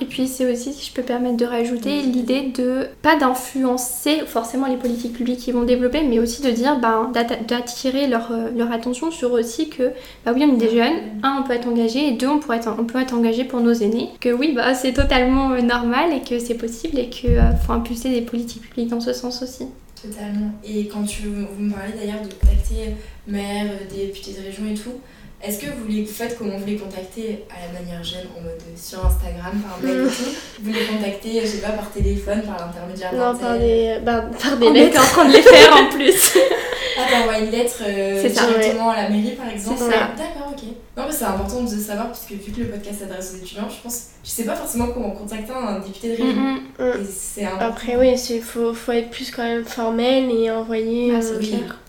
Et 0.01 0.05
puis 0.05 0.27
c'est 0.27 0.51
aussi, 0.51 0.73
si 0.73 0.89
je 0.89 0.93
peux 0.93 1.03
permettre 1.03 1.37
de 1.37 1.45
rajouter, 1.45 2.01
l'idée 2.01 2.51
de 2.55 2.87
pas 3.03 3.15
d'influencer 3.15 4.21
forcément 4.25 4.67
les 4.67 4.77
politiques 4.77 5.13
publiques 5.13 5.39
qui 5.39 5.51
vont 5.51 5.63
développer, 5.63 6.03
mais 6.03 6.19
aussi 6.19 6.41
de 6.41 6.49
dire, 6.49 6.79
ben, 6.79 7.11
d'attirer 7.47 8.07
leur, 8.07 8.31
euh, 8.31 8.49
leur, 8.55 8.71
attention 8.71 9.11
sur 9.11 9.31
aussi 9.33 9.69
que, 9.69 9.91
bah 10.25 10.31
oui, 10.33 10.43
on 10.43 10.55
est 10.55 10.57
des 10.57 10.75
jeunes, 10.75 10.97
un, 11.21 11.39
on 11.39 11.47
peut 11.47 11.53
être 11.53 11.67
engagé, 11.67 12.07
et 12.07 12.11
deux, 12.13 12.27
on, 12.27 12.39
pourrait 12.39 12.57
être, 12.57 12.75
on 12.77 12.85
peut 12.85 12.99
être 12.99 13.13
engagé 13.13 13.43
pour 13.43 13.59
nos 13.59 13.73
aînés, 13.73 14.09
que 14.19 14.29
oui, 14.29 14.53
bah, 14.55 14.73
c'est 14.73 14.93
totalement 14.93 15.51
euh, 15.51 15.61
normal 15.61 16.11
et 16.11 16.21
que 16.27 16.39
c'est 16.39 16.55
possible 16.57 16.97
et 16.97 17.09
qu'il 17.09 17.37
euh, 17.37 17.55
faut 17.65 17.73
impulser 17.73 18.09
des 18.09 18.21
politiques 18.21 18.63
publiques 18.63 18.89
dans 18.89 18.99
ce 18.99 19.13
sens 19.13 19.43
aussi. 19.43 19.67
Totalement. 20.01 20.51
Et 20.63 20.87
quand 20.87 21.03
tu, 21.03 21.23
vous 21.23 21.63
me 21.63 21.73
parlez 21.73 21.93
d'ailleurs 21.93 22.21
de 22.21 22.33
contacter 22.33 22.95
maire, 23.27 23.65
députés 23.89 24.33
de 24.33 24.45
région 24.45 24.63
et 24.69 24.75
tout, 24.75 25.01
est-ce 25.43 25.59
que 25.59 25.67
vous, 25.67 25.87
les, 25.87 26.05
faites 26.05 26.37
comment 26.37 26.57
vous 26.57 26.65
les 26.65 26.77
contactez 26.77 27.45
à 27.49 27.67
la 27.67 27.79
manière 27.79 28.03
jeune, 28.03 28.25
en 28.37 28.41
mode 28.41 28.59
sur 28.75 29.05
Instagram, 29.05 29.53
par 29.61 29.79
mail 29.81 30.05
et 30.05 30.09
tout? 30.09 30.31
Vous 30.63 30.71
les 30.71 30.85
contactez, 30.85 31.41
je 31.41 31.45
sais 31.45 31.61
pas, 31.61 31.69
par 31.69 31.91
téléphone, 31.91 32.41
par 32.41 32.57
l'intermédiaire 32.57 33.13
Non, 33.13 33.37
par 33.37 33.57
des, 33.57 33.99
bah, 34.03 34.25
par 34.41 34.57
des 34.57 34.71
lettres. 34.71 34.99
On 34.99 35.03
en 35.03 35.07
train 35.07 35.27
de 35.29 35.33
les 35.33 35.41
faire 35.41 35.75
en 35.75 35.89
plus. 35.89 36.37
ah, 36.97 37.11
t'envoies 37.11 37.39
une 37.39 37.51
lettre 37.51 37.83
euh, 37.87 38.27
directement 38.27 38.89
à 38.89 39.03
la 39.03 39.09
mairie 39.09 39.35
par 39.35 39.49
exemple 39.49 39.77
C'est 39.77 39.91
ça. 39.91 40.11
D'accord, 40.17 40.51
ok. 40.51 40.63
Non, 40.97 41.03
mais 41.05 41.11
c'est 41.11 41.25
important 41.25 41.61
de 41.61 41.67
savoir, 41.67 42.11
puisque 42.11 42.43
vu 42.43 42.51
que 42.51 42.61
le 42.61 42.69
podcast 42.69 43.01
s'adresse 43.01 43.33
aux 43.33 43.37
étudiants, 43.37 43.69
je 43.69 43.81
pense, 43.83 44.07
je 44.23 44.29
sais 44.29 44.45
pas 44.45 44.55
forcément 44.55 44.87
comment 44.87 45.11
contacter 45.11 45.53
un 45.53 45.77
député 45.77 46.17
de 46.17 46.23
région. 46.23 46.41
Mm, 46.79 47.05
c'est 47.07 47.45
Après, 47.45 47.95
oui, 47.97 48.19
il 48.31 48.41
faut, 48.41 48.73
faut 48.73 48.93
être 48.93 49.11
plus 49.11 49.29
quand 49.29 49.43
même 49.43 49.63
formel 49.63 50.31
et 50.31 50.49
envoyer 50.49 51.13
ah, 51.13 51.19
euh, 51.23 51.39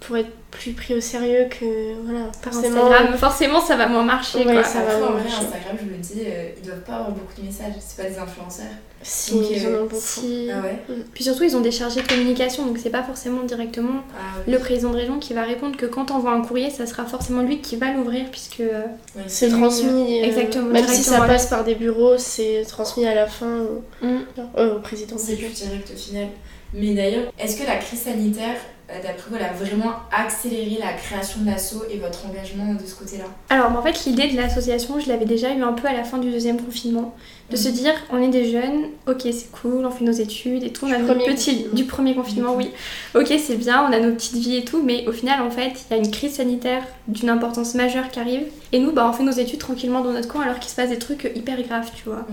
pour 0.02 0.18
être 0.18 0.30
plus 0.50 0.72
pris 0.72 0.94
au 0.94 1.00
sérieux 1.00 1.46
que 1.50 1.94
voilà 2.04 2.30
forcément. 2.42 2.86
Instagram, 2.86 3.18
forcément 3.18 3.60
ça 3.60 3.76
va 3.76 3.86
moins 3.86 4.02
marcher 4.02 4.46
ouais, 4.46 4.64
ça 4.64 4.82
va 4.82 4.98
moins 4.98 5.10
marcher. 5.10 5.44
Instagram 5.44 5.76
je 5.78 5.84
me 5.84 5.98
dis 5.98 6.22
euh, 6.26 6.48
ils 6.56 6.66
doivent 6.66 6.80
pas 6.80 6.94
avoir 6.94 7.10
beaucoup 7.10 7.38
de 7.38 7.46
messages 7.46 7.74
c'est 7.80 8.02
pas 8.02 8.08
des 8.08 8.18
influenceurs 8.18 8.64
si 9.02 9.36
ils 9.52 9.66
en 9.66 9.82
ont 9.82 9.86
beaucoup 9.86 10.26
ah 10.52 10.60
ouais. 10.60 10.78
Mm. 10.88 11.02
puis 11.14 11.24
surtout 11.24 11.44
ils 11.44 11.56
ont 11.56 11.60
des 11.60 11.70
chargés 11.70 12.02
de 12.02 12.08
communication 12.08 12.66
donc 12.66 12.78
c'est 12.78 12.90
pas 12.90 13.02
forcément 13.02 13.44
directement 13.44 14.02
ah 14.12 14.40
le 14.46 14.58
président 14.58 14.90
de 14.90 14.96
région 14.96 15.18
qui 15.18 15.34
va 15.34 15.44
répondre 15.44 15.76
que 15.76 15.86
quand 15.86 16.10
on 16.10 16.18
voit 16.18 16.32
un 16.32 16.42
courrier 16.42 16.70
ça 16.70 16.86
sera 16.86 17.04
forcément 17.04 17.42
lui 17.42 17.60
qui 17.60 17.76
va 17.76 17.92
l'ouvrir 17.92 18.26
puisque 18.30 18.60
euh, 18.60 18.82
c'est 19.26 19.50
transmis 19.50 20.20
euh, 20.20 20.24
exactement 20.24 20.70
même 20.70 20.86
si 20.86 21.02
ça 21.02 21.20
passe 21.20 21.46
par 21.46 21.64
des 21.64 21.74
bureaux 21.76 22.18
c'est 22.18 22.64
transmis 22.68 23.06
à 23.06 23.14
la 23.14 23.26
fin 23.26 23.66
mm. 24.02 24.18
au 24.58 24.80
président 24.80 25.16
c'est 25.16 25.36
plus 25.36 25.52
direct 25.52 25.90
au 25.94 25.98
final 25.98 26.28
mais 26.74 26.94
d'ailleurs 26.94 27.32
est-ce 27.38 27.56
que 27.56 27.66
la 27.66 27.76
crise 27.76 28.00
sanitaire 28.00 28.56
euh, 28.56 28.77
d'après 28.88 29.30
vous, 29.30 29.36
elle 29.36 29.44
a 29.44 29.52
vraiment 29.52 29.96
accéléré 30.10 30.78
la 30.80 30.94
création 30.94 31.40
de 31.40 31.46
l'asso 31.46 31.84
et 31.90 31.98
votre 31.98 32.26
engagement 32.26 32.72
de 32.72 32.86
ce 32.86 32.94
côté-là 32.94 33.24
Alors, 33.50 33.70
en 33.76 33.82
fait, 33.82 34.06
l'idée 34.06 34.28
de 34.28 34.36
l'association, 34.36 34.98
je 34.98 35.08
l'avais 35.08 35.26
déjà 35.26 35.52
eu 35.52 35.62
un 35.62 35.74
peu 35.74 35.86
à 35.86 35.92
la 35.92 36.04
fin 36.04 36.16
du 36.16 36.30
deuxième 36.30 36.60
confinement. 36.60 37.14
De 37.50 37.56
se 37.56 37.68
dire, 37.68 37.92
on 38.10 38.20
est 38.20 38.28
des 38.28 38.50
jeunes, 38.50 38.88
ok, 39.06 39.22
c'est 39.22 39.50
cool, 39.52 39.84
on 39.84 39.90
fait 39.90 40.04
nos 40.04 40.12
études 40.12 40.64
et 40.64 40.70
tout, 40.70 40.86
on 40.86 40.92
a 40.92 40.98
nos 40.98 41.14
petits. 41.14 41.66
Du 41.72 41.84
premier 41.84 42.14
confinement, 42.14 42.54
oui. 42.54 42.70
Ok, 43.14 43.32
c'est 43.38 43.56
bien, 43.56 43.86
on 43.88 43.92
a 43.92 44.00
nos 44.00 44.12
petites 44.12 44.36
vies 44.36 44.56
et 44.56 44.64
tout, 44.64 44.82
mais 44.82 45.06
au 45.06 45.12
final, 45.12 45.42
en 45.42 45.50
fait, 45.50 45.72
il 45.90 45.96
y 45.96 45.98
a 45.98 46.02
une 46.02 46.10
crise 46.10 46.34
sanitaire 46.34 46.82
d'une 47.06 47.30
importance 47.30 47.74
majeure 47.74 48.08
qui 48.10 48.20
arrive. 48.20 48.44
Et 48.72 48.78
nous, 48.80 48.92
bah, 48.92 49.06
on 49.08 49.12
fait 49.12 49.22
nos 49.22 49.32
études 49.32 49.60
tranquillement 49.60 50.00
dans 50.00 50.12
notre 50.12 50.28
coin 50.28 50.42
alors 50.42 50.58
qu'il 50.58 50.70
se 50.70 50.76
passe 50.76 50.90
des 50.90 50.98
trucs 50.98 51.30
hyper 51.34 51.60
graves, 51.62 51.90
tu 51.94 52.04
vois. 52.04 52.26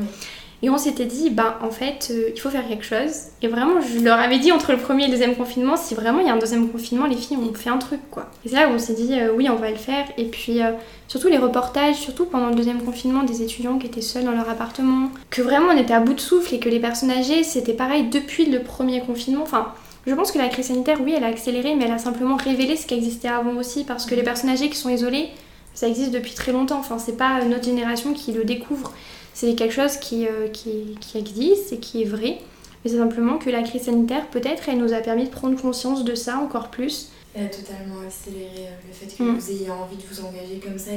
Et 0.64 0.70
on 0.70 0.78
s'était 0.78 1.06
dit, 1.06 1.30
bah 1.30 1.60
en 1.62 1.70
fait, 1.70 2.08
euh, 2.12 2.30
il 2.34 2.40
faut 2.40 2.50
faire 2.50 2.68
quelque 2.68 2.86
chose. 2.86 3.12
Et 3.42 3.48
vraiment, 3.48 3.82
je 3.82 4.00
leur 4.00 4.20
avais 4.20 4.40
dit 4.40 4.52
entre 4.52 4.72
le 4.72 4.78
premier 4.78 5.04
et 5.04 5.08
le 5.08 5.12
deuxième 5.12 5.36
confinement, 5.36 5.76
si 5.78 5.96
vraiment 5.96 6.20
il 6.20 6.28
y 6.28 6.30
a 6.30 6.34
un 6.34 6.38
deuxième 6.38 6.70
confinement, 6.70 7.06
les 7.06 7.18
filles, 7.18 7.38
on 7.38 7.54
fait 7.54 7.70
un 7.70 7.78
truc, 7.78 8.00
quoi. 8.10 8.32
Et 8.46 8.50
c'est 8.50 8.56
là 8.56 8.70
où 8.70 8.74
on 8.74 8.80
s'est 8.80 8.94
dit, 8.94 9.20
euh, 9.20 9.34
oui, 9.36 9.50
on 9.50 9.56
va 9.56 9.70
le 9.70 9.76
faire. 9.76 10.06
Et 10.18 10.26
puis, 10.26 10.64
euh, 10.64 10.72
surtout 11.08 11.28
les 11.28 11.38
reportages, 11.38 11.96
surtout 11.96 12.26
pendant 12.26 12.50
le 12.50 12.56
deuxième 12.56 12.82
confinement, 12.82 13.24
des 13.24 13.44
étudiants 13.44 13.78
qui 13.78 13.88
étaient 13.88 14.02
seuls 14.02 14.24
dans 14.24 14.32
leur 14.32 14.50
appartement, 14.50 15.10
que 15.30 15.42
vraiment 15.42 15.68
on 15.74 15.78
était 15.78 15.94
à 15.94 16.00
bout 16.00 16.14
de 16.14 16.22
souffle 16.22 16.56
et 16.56 16.60
que 16.60 16.70
les 16.70 16.80
personnes 16.80 17.12
âgées, 17.12 17.44
c'était 17.44 17.74
pareil 17.74 18.08
depuis 18.10 18.46
le 18.46 18.64
premier 18.64 19.02
confinement. 19.02 19.44
Enfin, 19.44 19.74
je 20.08 20.14
pense 20.14 20.32
que 20.32 20.38
la 20.38 20.48
crise 20.48 20.68
sanitaire, 20.68 21.00
oui, 21.04 21.14
elle 21.16 21.24
a 21.24 21.28
accéléré, 21.28 21.76
mais 21.76 21.86
elle 21.86 21.92
a 21.92 21.98
simplement 21.98 22.38
révélé 22.38 22.78
ce 22.78 22.86
qui 22.86 22.94
existait 22.94 23.28
avant 23.28 23.56
aussi, 23.58 23.84
parce 23.84 24.06
que 24.06 24.16
les 24.16 24.24
personnes 24.24 24.50
âgées 24.50 24.70
qui 24.70 24.78
sont 24.78 24.90
isolées, 24.90 25.30
ça 25.74 25.88
existe 25.88 26.12
depuis 26.12 26.34
très 26.34 26.52
longtemps. 26.52 26.80
Enfin, 26.80 26.98
c'est 26.98 27.18
pas 27.18 27.44
notre 27.44 27.66
génération 27.66 28.14
qui 28.14 28.32
le 28.32 28.46
découvre 28.46 28.94
c'est 29.36 29.54
quelque 29.54 29.74
chose 29.74 29.98
qui, 29.98 30.28
euh, 30.28 30.48
qui, 30.48 30.98
qui, 31.02 31.18
existe 31.18 31.74
et 31.74 31.78
qui 31.78 32.02
est 32.02 32.06
vrai. 32.06 32.40
Mais 32.84 32.92
c'est 32.92 32.98
simplement 32.98 33.38
que 33.38 33.50
la 33.50 33.64
crise 33.64 33.84
sanitaire, 33.84 34.28
peut-être, 34.30 34.70
elle 34.70 34.78
nous 34.78 34.94
a 34.94 35.02
permis 35.02 35.26
de 35.26 35.30
prendre 35.30 35.62
conscience 35.62 36.06
de 36.06 36.16
ça 36.16 36.38
encore 36.38 36.72
plus. 36.72 37.10
Elle 37.36 37.48
a 37.48 37.50
totalement 37.50 38.00
accéléré 38.08 38.70
le 38.88 38.94
fait 38.94 39.14
que 39.14 39.24
mm. 39.24 39.38
vous 39.38 39.52
ayez 39.52 39.70
envie 39.70 39.98
de 39.98 40.04
vous 40.10 40.22
engager 40.22 40.60
comme 40.64 40.80
ça. 40.80 40.92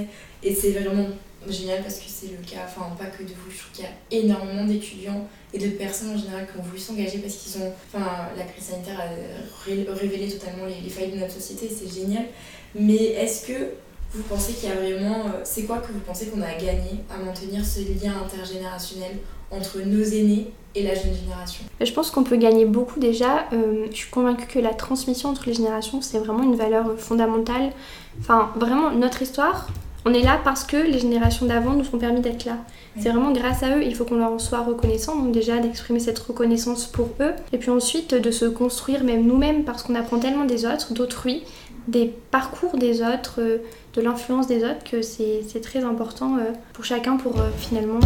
Et 0.44 0.54
c'est 0.54 0.70
vraiment 0.70 1.08
génial 1.48 1.82
parce 1.82 1.96
que 1.96 2.04
c'est 2.06 2.28
le 2.28 2.36
cas, 2.48 2.60
enfin 2.64 2.94
pas 2.96 3.06
que 3.06 3.24
de 3.24 3.30
vous, 3.30 3.50
je 3.50 3.58
trouve 3.58 3.72
qu'il 3.72 3.84
y 3.84 3.88
a 3.88 4.22
énormément 4.22 4.64
d'étudiants 4.64 5.26
et 5.52 5.58
de 5.58 5.70
personnes 5.70 6.10
en 6.10 6.18
général 6.18 6.46
qui 6.46 6.58
ont 6.58 6.62
voulu 6.62 6.78
s'engager 6.78 7.18
parce 7.18 7.34
qu'ils 7.34 7.60
ont, 7.62 7.72
enfin 7.92 8.28
la 8.36 8.44
crise 8.44 8.64
sanitaire 8.64 9.00
a 9.00 9.94
révélé 9.94 10.28
totalement 10.28 10.66
les, 10.66 10.80
les 10.80 10.90
failles 10.90 11.10
de 11.10 11.16
notre 11.16 11.32
société, 11.32 11.68
c'est 11.68 11.92
génial. 11.92 12.26
Mais 12.74 12.96
est-ce 12.96 13.46
que 13.46 13.70
vous 14.14 14.22
pensez 14.22 14.54
qu'il 14.54 14.68
y 14.68 14.72
a 14.72 14.74
vraiment, 14.74 15.20
euh, 15.26 15.40
c'est 15.44 15.64
quoi 15.64 15.78
que 15.78 15.92
vous 15.92 16.00
pensez 16.00 16.26
qu'on 16.26 16.40
a 16.40 16.54
gagné 16.54 17.04
à 17.10 17.22
maintenir 17.22 17.64
ce 17.64 17.80
lien 17.80 18.12
intergénérationnel 18.24 19.18
entre 19.50 19.80
nos 19.80 20.02
aînés 20.02 20.50
et 20.74 20.82
la 20.82 20.94
jeune 20.94 21.14
génération? 21.14 21.64
Je 21.80 21.92
pense 21.92 22.10
qu'on 22.10 22.24
peut 22.24 22.36
gagner 22.36 22.64
beaucoup 22.64 23.00
déjà. 23.00 23.46
Euh, 23.52 23.86
je 23.90 23.96
suis 23.96 24.10
convaincue 24.10 24.46
que 24.46 24.58
la 24.58 24.74
transmission 24.74 25.28
entre 25.28 25.44
les 25.46 25.54
générations, 25.54 26.00
c'est 26.00 26.18
vraiment 26.18 26.42
une 26.42 26.56
valeur 26.56 26.98
fondamentale. 26.98 27.72
Enfin, 28.20 28.50
vraiment, 28.56 28.90
notre 28.90 29.22
histoire, 29.22 29.68
on 30.04 30.14
est 30.14 30.22
là 30.22 30.40
parce 30.42 30.64
que 30.64 30.76
les 30.76 30.98
générations 30.98 31.46
d'avant 31.46 31.72
nous 31.72 31.84
ont 31.92 31.98
permis 31.98 32.20
d'être 32.20 32.44
là. 32.46 32.56
C'est 32.98 33.10
vraiment 33.10 33.32
grâce 33.32 33.62
à 33.62 33.76
eux, 33.76 33.82
il 33.84 33.94
faut 33.94 34.04
qu'on 34.04 34.16
leur 34.16 34.32
en 34.32 34.38
soit 34.38 34.60
reconnaissant, 34.60 35.16
donc 35.16 35.32
déjà 35.32 35.58
d'exprimer 35.58 36.00
cette 36.00 36.18
reconnaissance 36.18 36.86
pour 36.86 37.10
eux, 37.20 37.32
et 37.52 37.58
puis 37.58 37.70
ensuite 37.70 38.14
de 38.14 38.30
se 38.30 38.44
construire 38.46 39.04
même 39.04 39.24
nous-mêmes, 39.24 39.64
parce 39.64 39.82
qu'on 39.82 39.94
apprend 39.94 40.18
tellement 40.18 40.46
des 40.46 40.64
autres, 40.64 40.94
d'autrui, 40.94 41.42
des 41.86 42.12
parcours 42.30 42.76
des 42.76 43.02
autres, 43.02 43.40
euh, 43.40 43.58
de 43.98 44.02
l'influence 44.04 44.46
des 44.46 44.58
autres, 44.58 44.84
que 44.88 45.02
c'est 45.02 45.60
très 45.60 45.82
important 45.82 46.36
euh, 46.36 46.52
pour 46.72 46.84
chacun 46.84 47.16
pour 47.16 47.38
euh, 47.40 47.50
finalement 47.56 48.00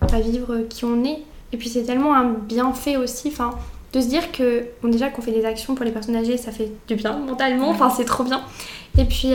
pas 0.00 0.20
vivre 0.20 0.60
qui 0.68 0.84
on 0.84 1.04
est. 1.04 1.22
Et 1.52 1.56
puis 1.56 1.68
c'est 1.68 1.82
tellement 1.82 2.14
un 2.14 2.30
bienfait 2.30 2.96
aussi, 2.96 3.28
enfin 3.28 3.54
de 3.92 4.00
se 4.00 4.08
dire 4.08 4.32
que 4.32 4.64
bon 4.82 4.88
déjà 4.88 5.08
qu'on 5.08 5.22
fait 5.22 5.30
des 5.30 5.44
actions 5.44 5.76
pour 5.76 5.84
les 5.84 5.92
personnes 5.92 6.16
âgées 6.16 6.36
ça 6.36 6.50
fait 6.50 6.68
du 6.88 6.96
bien 6.96 7.16
mentalement 7.16 7.68
enfin 7.68 7.90
c'est 7.90 8.04
trop 8.04 8.24
bien 8.24 8.42
et 8.98 9.04
puis 9.04 9.34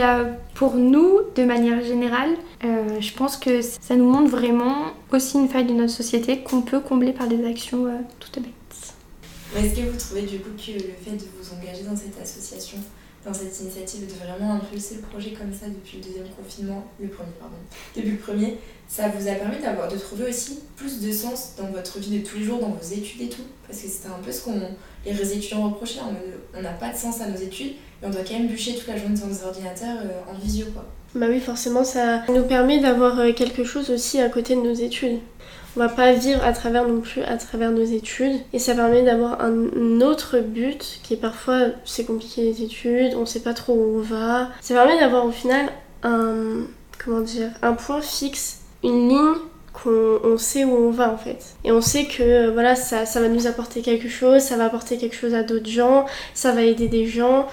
pour 0.54 0.76
nous 0.76 1.20
de 1.34 1.46
manière 1.46 1.82
générale 1.82 2.32
je 2.62 3.14
pense 3.14 3.38
que 3.38 3.62
ça 3.62 3.96
nous 3.96 4.12
montre 4.12 4.30
vraiment 4.30 4.88
aussi 5.14 5.38
une 5.38 5.48
faille 5.48 5.64
de 5.64 5.72
notre 5.72 5.94
société 5.94 6.40
qu'on 6.40 6.60
peut 6.60 6.82
combler 6.82 7.14
par 7.14 7.30
des 7.30 7.46
actions 7.46 7.88
toutes 8.20 8.44
bêtes 8.44 8.54
est-ce 9.58 9.80
que 9.80 9.90
vous 9.90 9.98
trouvez 9.98 10.24
du 10.24 10.40
coup 10.40 10.50
que 10.58 10.72
le 10.74 10.94
fait 11.06 11.16
de 11.16 11.24
vous 11.40 11.54
engager 11.56 11.84
dans 11.84 11.96
cette 11.96 12.22
association 12.22 12.80
dans 13.30 13.38
cette 13.38 13.60
initiative 13.60 14.08
de 14.08 14.14
vraiment 14.26 14.56
impulser 14.56 14.96
le 14.96 15.02
projet 15.02 15.32
comme 15.32 15.54
ça 15.54 15.68
depuis 15.68 15.98
le 15.98 16.04
deuxième 16.04 16.30
confinement, 16.30 16.88
le 17.00 17.08
premier 17.08 17.32
pardon, 17.40 17.56
depuis 17.96 18.12
le 18.12 18.18
premier, 18.18 18.58
ça 18.88 19.08
vous 19.10 19.28
a 19.28 19.34
permis 19.34 19.62
d'avoir 19.62 19.88
de 19.88 19.98
trouver 19.98 20.30
aussi 20.30 20.60
plus 20.76 21.00
de 21.00 21.12
sens 21.12 21.54
dans 21.58 21.68
votre 21.68 22.00
vie 22.00 22.20
de 22.20 22.26
tous 22.26 22.38
les 22.38 22.44
jours, 22.44 22.60
dans 22.60 22.70
vos 22.70 22.94
études 22.94 23.22
et 23.22 23.30
tout, 23.30 23.44
parce 23.68 23.80
que 23.82 23.88
c'était 23.88 24.08
un 24.08 24.24
peu 24.24 24.32
ce 24.32 24.44
qu'on 24.44 24.60
les 25.06 25.34
étudiants 25.34 25.70
reprochaient, 25.70 26.00
on 26.56 26.62
n'a 26.62 26.72
pas 26.72 26.92
de 26.92 26.98
sens 26.98 27.22
à 27.22 27.28
nos 27.28 27.38
études, 27.38 27.74
mais 28.02 28.08
on 28.08 28.12
doit 28.12 28.22
quand 28.28 28.34
même 28.34 28.48
bûcher 28.48 28.76
toute 28.76 28.88
la 28.88 28.98
journée 28.98 29.16
devant 29.16 29.28
nos 29.28 29.44
ordinateurs 29.44 29.98
euh, 30.04 30.32
en 30.32 30.38
visio 30.38 30.66
quoi. 30.74 30.86
Bah 31.16 31.26
oui, 31.30 31.40
forcément, 31.40 31.84
ça 31.84 32.24
nous 32.28 32.44
permet 32.44 32.80
d'avoir 32.80 33.20
euh, 33.20 33.32
quelque 33.34 33.64
chose 33.64 33.90
aussi 33.90 34.20
à 34.20 34.30
côté 34.30 34.56
de 34.56 34.62
nos 34.62 34.74
études 34.74 35.20
on 35.76 35.80
va 35.80 35.90
pas 35.90 36.14
vivre 36.14 36.44
à 36.44 36.54
travers 36.54 36.88
non 36.88 37.02
plus 37.02 37.22
à 37.24 37.38
travers 37.38 37.72
nos 37.72 37.84
études 37.84 38.40
et 38.54 38.60
ça 38.60 38.74
permet 38.74 39.04
d'avoir 39.04 39.42
un 39.42 40.02
autre 40.02 40.40
but 40.40 41.00
qui 41.04 41.14
est 41.14 41.18
parfois 41.18 41.68
c'est 41.86 42.06
compliqué 42.06 42.42
les 42.44 42.64
études, 42.64 43.14
on 43.16 43.26
sait 43.26 43.42
pas 43.42 43.54
trop 43.54 43.74
où 43.74 43.98
on 43.98 44.02
va. 44.02 44.50
Ça 44.62 44.74
permet 44.74 45.00
d'avoir 45.00 45.26
au 45.26 45.32
final 45.32 45.70
un 46.04 46.66
comment 47.04 47.22
dire 47.22 47.50
un 47.62 47.74
point 47.74 48.02
fixe, 48.02 48.62
une 48.84 49.10
ligne 49.10 49.36
qu'on 49.74 50.38
sait 50.38 50.66
où 50.66 50.76
on 50.76 50.92
va 50.92 51.12
en 51.12 51.18
fait. 51.18 51.56
Et 51.64 51.72
on 51.72 51.82
sait 51.82 52.06
que 52.06 52.24
euh, 52.24 52.52
voilà 52.52 52.76
ça, 52.76 53.06
ça 53.06 53.22
va 53.22 53.30
nous 53.30 53.48
apporter 53.48 53.82
quelque 53.82 54.10
chose, 54.10 54.42
ça 54.42 54.58
va 54.58 54.66
apporter 54.66 54.98
quelque 54.98 55.16
chose 55.16 55.34
à 55.34 55.44
d'autres 55.44 55.70
gens, 55.70 56.06
ça 56.34 56.52
va 56.52 56.64
aider 56.64 56.88
des 56.88 57.06
gens 57.06 57.48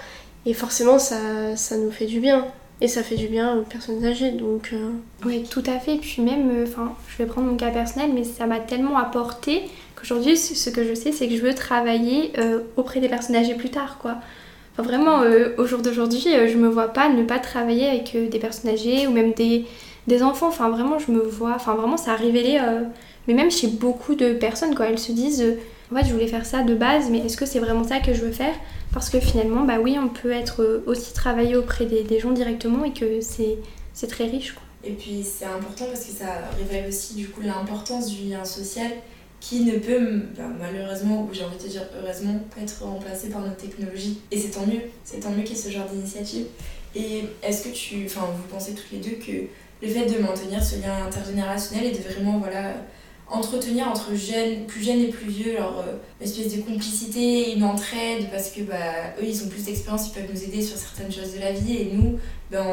et 0.47 0.55
forcément 0.55 0.99
ça, 0.99 1.57
ça 1.57 1.77
nous 1.77 1.91
fait 1.91 2.07
du 2.07 2.21
bien. 2.21 2.47
Et 2.83 2.89
ça 2.89 3.03
fait 3.03 3.15
du 3.15 3.29
bien 3.29 3.57
aux 3.57 3.63
personnes 3.63 4.05
âgées, 4.05 4.33
donc... 4.33 4.71
Euh, 4.75 4.91
oui, 5.25 5.45
tout 5.51 5.63
à 5.67 5.79
fait. 5.79 5.97
Puis 5.97 6.21
même, 6.21 6.51
euh, 6.51 6.65
enfin, 6.69 6.95
je 7.09 7.17
vais 7.17 7.27
prendre 7.27 7.47
mon 7.47 7.57
cas 7.57 7.71
personnel, 7.71 8.11
mais 8.15 8.23
ça 8.23 8.47
m'a 8.47 8.61
tellement 8.61 8.99
apporté 8.99 9.63
qu'aujourd'hui, 9.99 10.37
ce 10.37 10.69
que 10.69 10.85
je 10.85 10.93
sais, 10.93 11.11
c'est 11.11 11.27
que 11.27 11.37
je 11.37 11.41
veux 11.41 11.55
travailler 11.55 12.33
euh, 12.37 12.61
auprès 12.77 13.01
des 13.01 13.09
personnes 13.09 13.37
âgées 13.37 13.55
plus 13.55 13.71
tard, 13.71 13.97
quoi. 13.99 14.17
Enfin, 14.75 14.83
vraiment, 14.83 15.21
au 15.57 15.65
jour 15.65 15.81
d'aujourd'hui, 15.81 16.21
je 16.21 16.57
me 16.59 16.69
vois 16.69 16.89
pas 16.89 17.09
ne 17.09 17.23
pas 17.23 17.39
travailler 17.39 17.87
avec 17.87 18.15
des 18.29 18.39
personnes 18.39 18.71
âgées 18.71 19.07
ou 19.07 19.11
même 19.11 19.33
des, 19.33 19.65
des 20.07 20.23
enfants. 20.23 20.49
Enfin, 20.49 20.69
vraiment, 20.69 20.99
je 20.99 21.11
me 21.11 21.21
vois... 21.21 21.55
Enfin, 21.57 21.75
vraiment, 21.77 21.97
ça 21.97 22.13
a 22.13 22.17
révélé... 22.17 22.61
mais 23.27 23.33
même 23.33 23.51
chez 23.51 23.69
beaucoup 23.69 24.15
de 24.15 24.35
personnes, 24.35 24.75
quoi. 24.75 24.89
Elles 24.89 24.99
se 24.99 25.13
disent... 25.13 25.57
en 25.91 25.97
fait, 25.97 26.05
je 26.07 26.13
voulais 26.13 26.27
faire 26.27 26.45
ça 26.45 26.63
de 26.63 26.75
base, 26.75 27.09
mais 27.11 27.21
est-ce 27.21 27.39
que 27.39 27.47
c'est 27.47 27.59
vraiment 27.59 27.85
ça 27.85 28.01
que 28.01 28.13
je 28.13 28.21
veux 28.21 28.33
faire? 28.33 28.53
Parce 28.97 29.11
que 29.11 29.21
finalement, 29.21 29.65
bah 29.65 29.79
oui, 29.79 29.99
on 30.03 30.09
peut 30.09 30.33
être 30.33 30.63
euh, 30.63 30.83
aussi 30.87 31.13
travailler 31.13 31.55
auprès 31.55 31.85
des, 31.85 32.19
gens 32.19 32.33
directement 32.33 32.83
et 32.83 32.95
que 32.95 33.21
c'est 33.21 34.07
très 34.09 34.25
riche. 34.25 34.55
Quoi. 34.55 34.63
Et 34.85 34.93
puis 34.93 35.23
c'est 35.23 35.45
important 35.45 35.85
parce 35.85 36.07
que 36.07 36.13
ça 36.13 36.49
révèle 36.57 36.89
aussi 36.89 37.13
du 37.13 37.29
coup 37.29 37.43
l'importance 37.43 38.09
du 38.09 38.31
lien 38.31 38.43
social 38.47 38.91
qui 39.39 39.65
ne 39.65 39.73
peut 39.73 40.23
bah, 40.35 40.45
malheureusement, 40.59 41.25
ou 41.25 41.35
j'ai 41.35 41.45
envie 41.45 41.63
de 41.63 41.69
dire 41.69 41.83
heureusement, 42.03 42.41
être 42.59 42.85
remplacé 42.85 43.29
par 43.29 43.43
notre 43.43 43.59
technologie. 43.59 44.21
Et 44.31 44.39
c'est 44.39 44.49
tant 44.49 44.67
mieux, 44.67 44.81
c'est 45.05 45.21
tant 45.21 45.31
mieux 45.31 45.43
qu'il 45.43 45.57
y 45.57 45.59
ait 45.59 45.63
ce 45.63 45.69
genre 45.69 45.87
d'initiative. 45.87 46.47
Et 46.95 47.25
est-ce 47.43 47.65
que 47.65 47.75
tu, 47.75 48.07
enfin 48.07 48.27
vous 48.35 48.49
pensez 48.51 48.73
toutes 48.73 48.93
les 48.93 49.01
deux 49.01 49.17
que 49.17 49.47
le 49.83 49.93
fait 49.93 50.07
de 50.07 50.23
maintenir 50.23 50.65
ce 50.65 50.81
lien 50.81 51.05
intergénérationnel 51.05 51.85
et 51.85 51.91
de 51.91 52.03
vraiment 52.03 52.39
voilà 52.39 52.73
entretenir 53.29 53.89
entre 53.89 54.15
jeunes, 54.15 54.67
plus 54.67 54.85
jeunes 54.85 55.01
et 55.01 55.09
plus 55.09 55.29
vieux, 55.29 55.55
leur 55.55 55.79
euh, 55.81 55.97
une 56.21 56.27
espèce 56.27 56.57
de 56.57 56.63
complicité, 56.63 57.55
une 57.55 57.65
entraide, 57.65 58.29
parce 58.31 58.51
que 58.51 58.63
bah, 58.63 58.75
eux 59.21 59.25
ils 59.25 59.43
ont 59.43 59.49
plus 59.49 59.65
d'expérience, 59.65 60.09
ils 60.09 60.13
peuvent 60.13 60.31
nous 60.33 60.45
aider 60.45 60.63
sur 60.63 60.77
certaines 60.77 61.11
choses 61.11 61.35
de 61.35 61.41
la 61.41 61.53
vie, 61.53 61.77
et 61.77 61.91
nous 61.93 62.19
ben, 62.51 62.65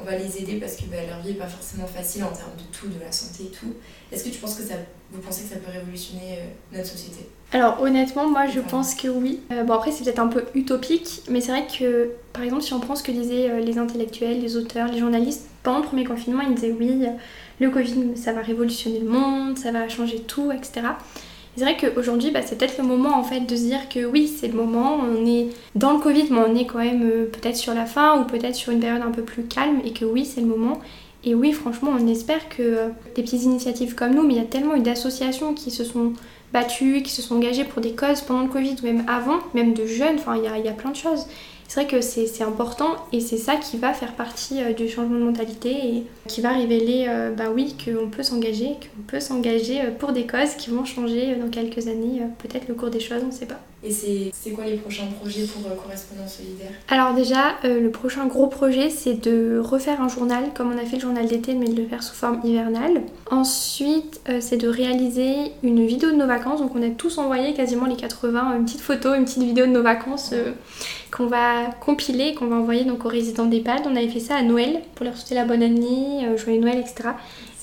on, 0.00 0.04
va 0.04 0.16
les 0.16 0.38
aider 0.38 0.54
parce 0.54 0.76
que 0.76 0.84
bah, 0.84 0.96
leur 1.06 1.20
vie 1.20 1.32
n'est 1.32 1.38
pas 1.38 1.46
forcément 1.46 1.86
facile 1.86 2.24
en 2.24 2.32
termes 2.32 2.56
de 2.56 2.76
tout, 2.76 2.88
de 2.88 2.98
la 3.04 3.12
santé 3.12 3.44
et 3.44 3.50
tout. 3.50 3.74
Est-ce 4.10 4.24
que 4.24 4.30
tu 4.30 4.38
penses 4.38 4.54
que 4.54 4.62
ça, 4.62 4.74
vous 5.12 5.20
pensez 5.20 5.42
que 5.42 5.50
ça 5.50 5.56
peut 5.56 5.70
révolutionner 5.70 6.38
euh, 6.38 6.76
notre 6.76 6.88
société? 6.88 7.28
Alors 7.52 7.80
honnêtement, 7.80 8.28
moi 8.28 8.46
je 8.46 8.60
pense 8.60 8.94
que 8.94 9.08
oui. 9.08 9.40
Euh, 9.52 9.64
bon 9.64 9.74
après 9.74 9.92
c'est 9.92 10.04
peut-être 10.04 10.18
un 10.18 10.28
peu 10.28 10.44
utopique, 10.54 11.22
mais 11.28 11.42
c'est 11.42 11.50
vrai 11.50 11.66
que 11.66 12.12
par 12.32 12.42
exemple 12.44 12.62
si 12.62 12.72
on 12.72 12.80
prend 12.80 12.94
ce 12.94 13.02
que 13.02 13.12
disaient 13.12 13.60
les 13.60 13.78
intellectuels, 13.78 14.40
les 14.40 14.56
auteurs, 14.56 14.88
les 14.88 14.98
journalistes, 14.98 15.48
le 15.76 15.84
premier 15.84 16.04
confinement 16.04 16.40
ils 16.40 16.54
disaient 16.54 16.74
oui 16.78 17.04
le 17.60 17.70
Covid, 17.70 18.16
ça 18.16 18.32
va 18.32 18.40
révolutionner 18.40 19.00
le 19.00 19.08
monde, 19.08 19.58
ça 19.58 19.72
va 19.72 19.88
changer 19.88 20.20
tout, 20.20 20.52
etc. 20.52 20.88
C'est 21.56 21.64
vrai 21.64 21.76
qu'aujourd'hui, 21.76 22.30
bah, 22.30 22.40
c'est 22.44 22.56
peut-être 22.56 22.78
le 22.78 22.84
moment 22.84 23.18
en 23.18 23.24
fait 23.24 23.40
de 23.40 23.56
se 23.56 23.62
dire 23.62 23.88
que 23.88 24.04
oui, 24.06 24.28
c'est 24.28 24.46
le 24.46 24.54
moment, 24.54 24.96
on 24.96 25.26
est 25.26 25.48
dans 25.74 25.92
le 25.92 25.98
Covid, 25.98 26.26
mais 26.30 26.38
on 26.46 26.54
est 26.54 26.66
quand 26.66 26.78
même 26.78 27.02
euh, 27.02 27.24
peut-être 27.24 27.56
sur 27.56 27.74
la 27.74 27.84
fin 27.84 28.20
ou 28.20 28.24
peut-être 28.24 28.54
sur 28.54 28.72
une 28.72 28.78
période 28.78 29.02
un 29.02 29.10
peu 29.10 29.22
plus 29.22 29.42
calme 29.42 29.80
et 29.84 29.92
que 29.92 30.04
oui, 30.04 30.24
c'est 30.24 30.40
le 30.40 30.46
moment. 30.46 30.80
Et 31.24 31.34
oui, 31.34 31.50
franchement, 31.50 31.90
on 31.98 32.06
espère 32.06 32.48
que 32.48 32.62
euh, 32.62 32.88
des 33.16 33.22
petites 33.22 33.42
initiatives 33.42 33.96
comme 33.96 34.14
nous, 34.14 34.22
mais 34.22 34.34
il 34.34 34.38
y 34.38 34.42
a 34.42 34.46
tellement 34.46 34.76
eu 34.76 34.80
d'associations 34.80 35.52
qui 35.52 35.72
se 35.72 35.82
sont 35.82 36.12
battues, 36.52 37.02
qui 37.02 37.10
se 37.10 37.22
sont 37.22 37.34
engagées 37.34 37.64
pour 37.64 37.82
des 37.82 37.90
causes 37.90 38.20
pendant 38.20 38.42
le 38.42 38.48
Covid 38.48 38.76
ou 38.80 38.86
même 38.86 39.04
avant, 39.08 39.38
même 39.52 39.74
de 39.74 39.84
jeunes, 39.84 40.14
enfin, 40.16 40.36
il 40.36 40.42
y 40.42 40.64
y 40.64 40.68
a 40.68 40.72
plein 40.72 40.90
de 40.90 40.96
choses 40.96 41.26
c'est 41.68 41.82
vrai 41.82 41.90
que 41.90 42.00
c'est 42.00 42.42
important 42.42 42.96
et 43.12 43.20
c'est 43.20 43.36
ça 43.36 43.56
qui 43.56 43.76
va 43.76 43.92
faire 43.92 44.14
partie 44.14 44.62
euh, 44.62 44.72
du 44.72 44.88
changement 44.88 45.18
de 45.18 45.24
mentalité 45.24 45.70
et 45.70 46.06
qui 46.26 46.40
va 46.40 46.54
révéler, 46.54 47.04
euh, 47.08 47.30
bah 47.30 47.50
oui, 47.54 47.76
qu'on 47.84 48.08
peut 48.08 48.22
s'engager, 48.22 48.68
qu'on 48.68 49.02
peut 49.06 49.20
s'engager 49.20 49.82
euh, 49.82 49.90
pour 49.90 50.12
des 50.12 50.26
causes 50.26 50.54
qui 50.56 50.70
vont 50.70 50.86
changer 50.86 51.36
dans 51.36 51.50
quelques 51.50 51.86
années, 51.86 52.22
peut-être 52.38 52.68
le 52.68 52.74
cours 52.74 52.88
des 52.88 53.00
choses, 53.00 53.20
on 53.22 53.26
ne 53.26 53.32
sait 53.32 53.44
pas. 53.44 53.60
Et 53.84 53.92
c'est 53.92 54.50
quoi 54.50 54.64
les 54.64 54.78
prochains 54.78 55.06
projets 55.20 55.44
pour 55.44 55.62
Correspondance 55.76 56.38
Solidaire? 56.38 56.72
Alors 56.88 57.14
déjà, 57.14 57.54
le 57.62 57.88
prochain 57.90 58.26
gros 58.26 58.48
projet, 58.48 58.90
c'est 58.90 59.14
de 59.14 59.60
refaire 59.62 60.02
un 60.02 60.08
journal, 60.08 60.46
comme 60.52 60.72
on 60.72 60.78
a 60.78 60.84
fait 60.84 60.96
le 60.96 61.02
journal 61.02 61.26
d'été, 61.26 61.54
mais 61.54 61.68
de 61.68 61.82
le 61.82 61.86
faire 61.86 62.02
sous 62.02 62.16
forme 62.16 62.40
hivernale. 62.42 63.02
Ensuite, 63.30 64.20
c'est 64.40 64.56
de 64.56 64.66
réaliser 64.66 65.52
une 65.62 65.86
vidéo 65.86 66.10
de 66.10 66.16
nos 66.16 66.26
vacances, 66.26 66.60
donc 66.60 66.72
on 66.74 66.82
a 66.82 66.90
tous 66.90 67.18
envoyé 67.18 67.54
quasiment 67.54 67.86
les 67.86 67.94
80, 67.94 68.56
une 68.56 68.64
petite 68.64 68.80
photo, 68.80 69.14
une 69.14 69.26
petite 69.26 69.44
vidéo 69.44 69.66
de 69.66 69.70
nos 69.70 69.84
vacances 69.84 70.34
qu'on 71.10 71.26
va 71.26 71.66
compiler, 71.80 72.34
qu'on 72.34 72.46
va 72.46 72.56
envoyer 72.56 72.84
donc 72.84 73.04
aux 73.04 73.08
résidents 73.08 73.46
d'EHPAD. 73.46 73.82
On 73.86 73.96
avait 73.96 74.08
fait 74.08 74.20
ça 74.20 74.36
à 74.36 74.42
Noël 74.42 74.80
pour 74.94 75.04
leur 75.04 75.16
souhaiter 75.16 75.34
la 75.34 75.44
bonne 75.44 75.62
année, 75.62 76.26
euh, 76.26 76.36
joyeux 76.36 76.60
Noël, 76.60 76.78
etc. 76.78 77.10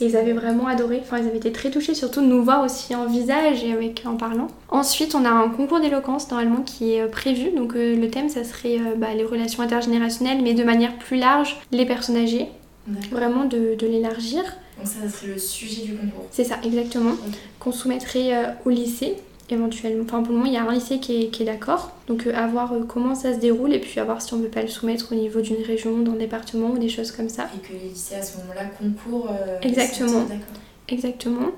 Et 0.01 0.05
ils 0.05 0.17
avaient 0.17 0.33
vraiment 0.33 0.67
adoré, 0.67 0.99
enfin 1.01 1.19
ils 1.19 1.27
avaient 1.27 1.37
été 1.37 1.51
très 1.51 1.69
touchés, 1.69 1.93
surtout 1.93 2.21
de 2.21 2.25
nous 2.25 2.43
voir 2.43 2.63
aussi 2.63 2.95
en 2.95 3.05
visage 3.05 3.63
et 3.63 3.71
avec, 3.71 4.03
en 4.05 4.17
parlant. 4.17 4.47
Ensuite, 4.69 5.15
on 5.15 5.25
a 5.25 5.29
un 5.29 5.49
concours 5.49 5.79
d'éloquence 5.79 6.29
normalement 6.29 6.61
qui 6.61 6.93
est 6.93 7.01
euh, 7.01 7.07
prévu, 7.07 7.51
donc 7.51 7.75
euh, 7.75 7.95
le 7.95 8.09
thème 8.09 8.29
ça 8.29 8.43
serait 8.43 8.79
bah, 8.97 9.13
les 9.15 9.23
relations 9.23 9.63
intergénérationnelles, 9.63 10.41
mais 10.41 10.53
de 10.53 10.63
manière 10.63 10.97
plus 10.97 11.17
large, 11.17 11.57
les 11.71 11.85
personnes 11.85 12.17
âgées, 12.17 12.47
vraiment 13.11 13.45
de, 13.45 13.77
l'élargir. 13.81 14.43
Donc 14.77 14.87
ça, 14.87 15.01
ça 15.03 15.09
serait 15.09 15.27
le 15.27 15.37
sujet 15.37 15.83
du 15.83 15.95
concours. 15.95 16.25
C'est 16.31 16.43
ça, 16.43 16.57
exactement. 16.63 17.13
Qu'on 17.59 17.71
soumettrait 17.71 18.55
au 18.65 18.69
lycée 18.69 19.15
éventuellement. 19.49 20.03
Enfin, 20.03 20.21
pour 20.21 20.31
le 20.31 20.39
moment, 20.39 20.49
il 20.49 20.53
y 20.53 20.57
a 20.57 20.63
un 20.63 20.73
lycée 20.73 20.99
qui 20.99 21.23
est, 21.23 21.43
d'accord. 21.43 21.91
Donc, 22.07 22.27
euh, 22.27 22.35
à 22.35 22.47
voir 22.47 22.73
euh, 22.73 22.83
comment 22.87 23.15
ça 23.15 23.33
se 23.33 23.39
déroule 23.39 23.73
et 23.73 23.79
puis 23.79 23.99
à 23.99 24.03
voir 24.03 24.21
si 24.21 24.33
on 24.33 24.37
ne 24.37 24.43
peut 24.43 24.49
pas 24.49 24.61
le 24.61 24.67
soumettre 24.67 25.11
au 25.11 25.15
niveau 25.15 25.41
d'une 25.41 25.63
région, 25.63 25.97
d'un 25.99 26.13
département 26.13 26.71
ou 26.71 26.77
des 26.77 26.89
choses 26.89 27.11
comme 27.11 27.29
ça. 27.29 27.49
Et 27.55 27.67
que 27.67 27.73
les 27.73 27.89
lycées 27.89 28.15
à 28.15 28.23
ce 28.23 28.37
moment-là 28.37 28.65
concourent. 28.65 29.29
Euh, 29.29 29.59
Exactement. 29.61 30.25
Exactement. 30.87 31.51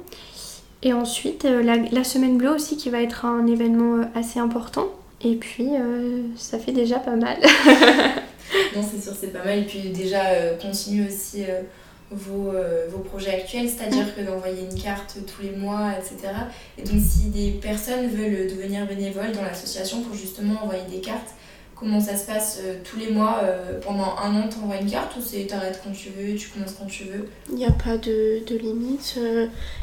Et 0.84 0.94
ensuite, 0.94 1.44
la, 1.44 2.04
semaine 2.04 2.38
bleue 2.38 2.52
aussi 2.52 2.78
qui 2.78 2.90
va 2.90 3.02
être 3.02 3.26
un 3.26 3.48
événement 3.48 4.06
assez 4.16 4.40
important. 4.40 4.88
Et 5.22 5.36
puis, 5.36 5.72
ça 6.36 6.60
fait 6.60 6.72
déjà 6.72 7.00
pas 7.00 7.16
mal. 7.16 7.40
non, 8.76 8.82
c'est 8.90 9.02
sûr, 9.02 9.14
c'est 9.20 9.34
pas 9.34 9.44
mal. 9.44 9.60
Et 9.60 9.64
puis 9.64 9.90
déjà, 9.90 10.28
euh, 10.28 10.58
continue 10.58 11.08
aussi 11.08 11.44
euh, 11.44 11.62
vos, 12.12 12.50
euh, 12.50 12.88
vos 12.90 13.00
projets 13.00 13.36
actuels, 13.36 13.70
c'est-à-dire 13.70 14.16
que 14.16 14.22
d'envoyer 14.22 14.64
une 14.70 14.82
carte 14.82 15.18
tous 15.26 15.44
les 15.44 15.52
mois, 15.52 15.92
etc. 15.98 16.34
Et 16.78 16.84
donc, 16.84 17.00
si 17.02 17.30
des 17.30 17.52
personnes 17.52 18.08
veulent 18.08 18.48
devenir 18.48 18.86
bénévoles 18.86 19.32
dans 19.34 19.42
l'association 19.42 20.02
pour 20.02 20.16
justement 20.16 20.64
envoyer 20.64 20.84
des 20.90 21.02
cartes, 21.02 21.34
comment 21.76 22.00
ça 22.00 22.16
se 22.16 22.26
passe 22.26 22.62
tous 22.84 22.98
les 22.98 23.12
mois 23.12 23.42
Pendant 23.86 24.16
un 24.18 24.36
an, 24.36 24.48
t'envoies 24.48 24.78
une 24.78 24.90
carte 24.90 25.16
ou 25.18 25.22
c'est 25.22 25.46
t'arrêtes 25.46 25.80
quand 25.84 25.92
tu 25.92 26.10
veux, 26.10 26.36
tu 26.36 26.50
commences 26.50 26.74
quand 26.80 26.88
tu 26.88 27.04
veux? 27.04 27.28
Il 27.50 27.56
n'y 27.56 27.66
a 27.66 27.72
pas 27.72 27.98
de, 27.98 28.44
de 28.48 28.58
limite. 28.58 29.20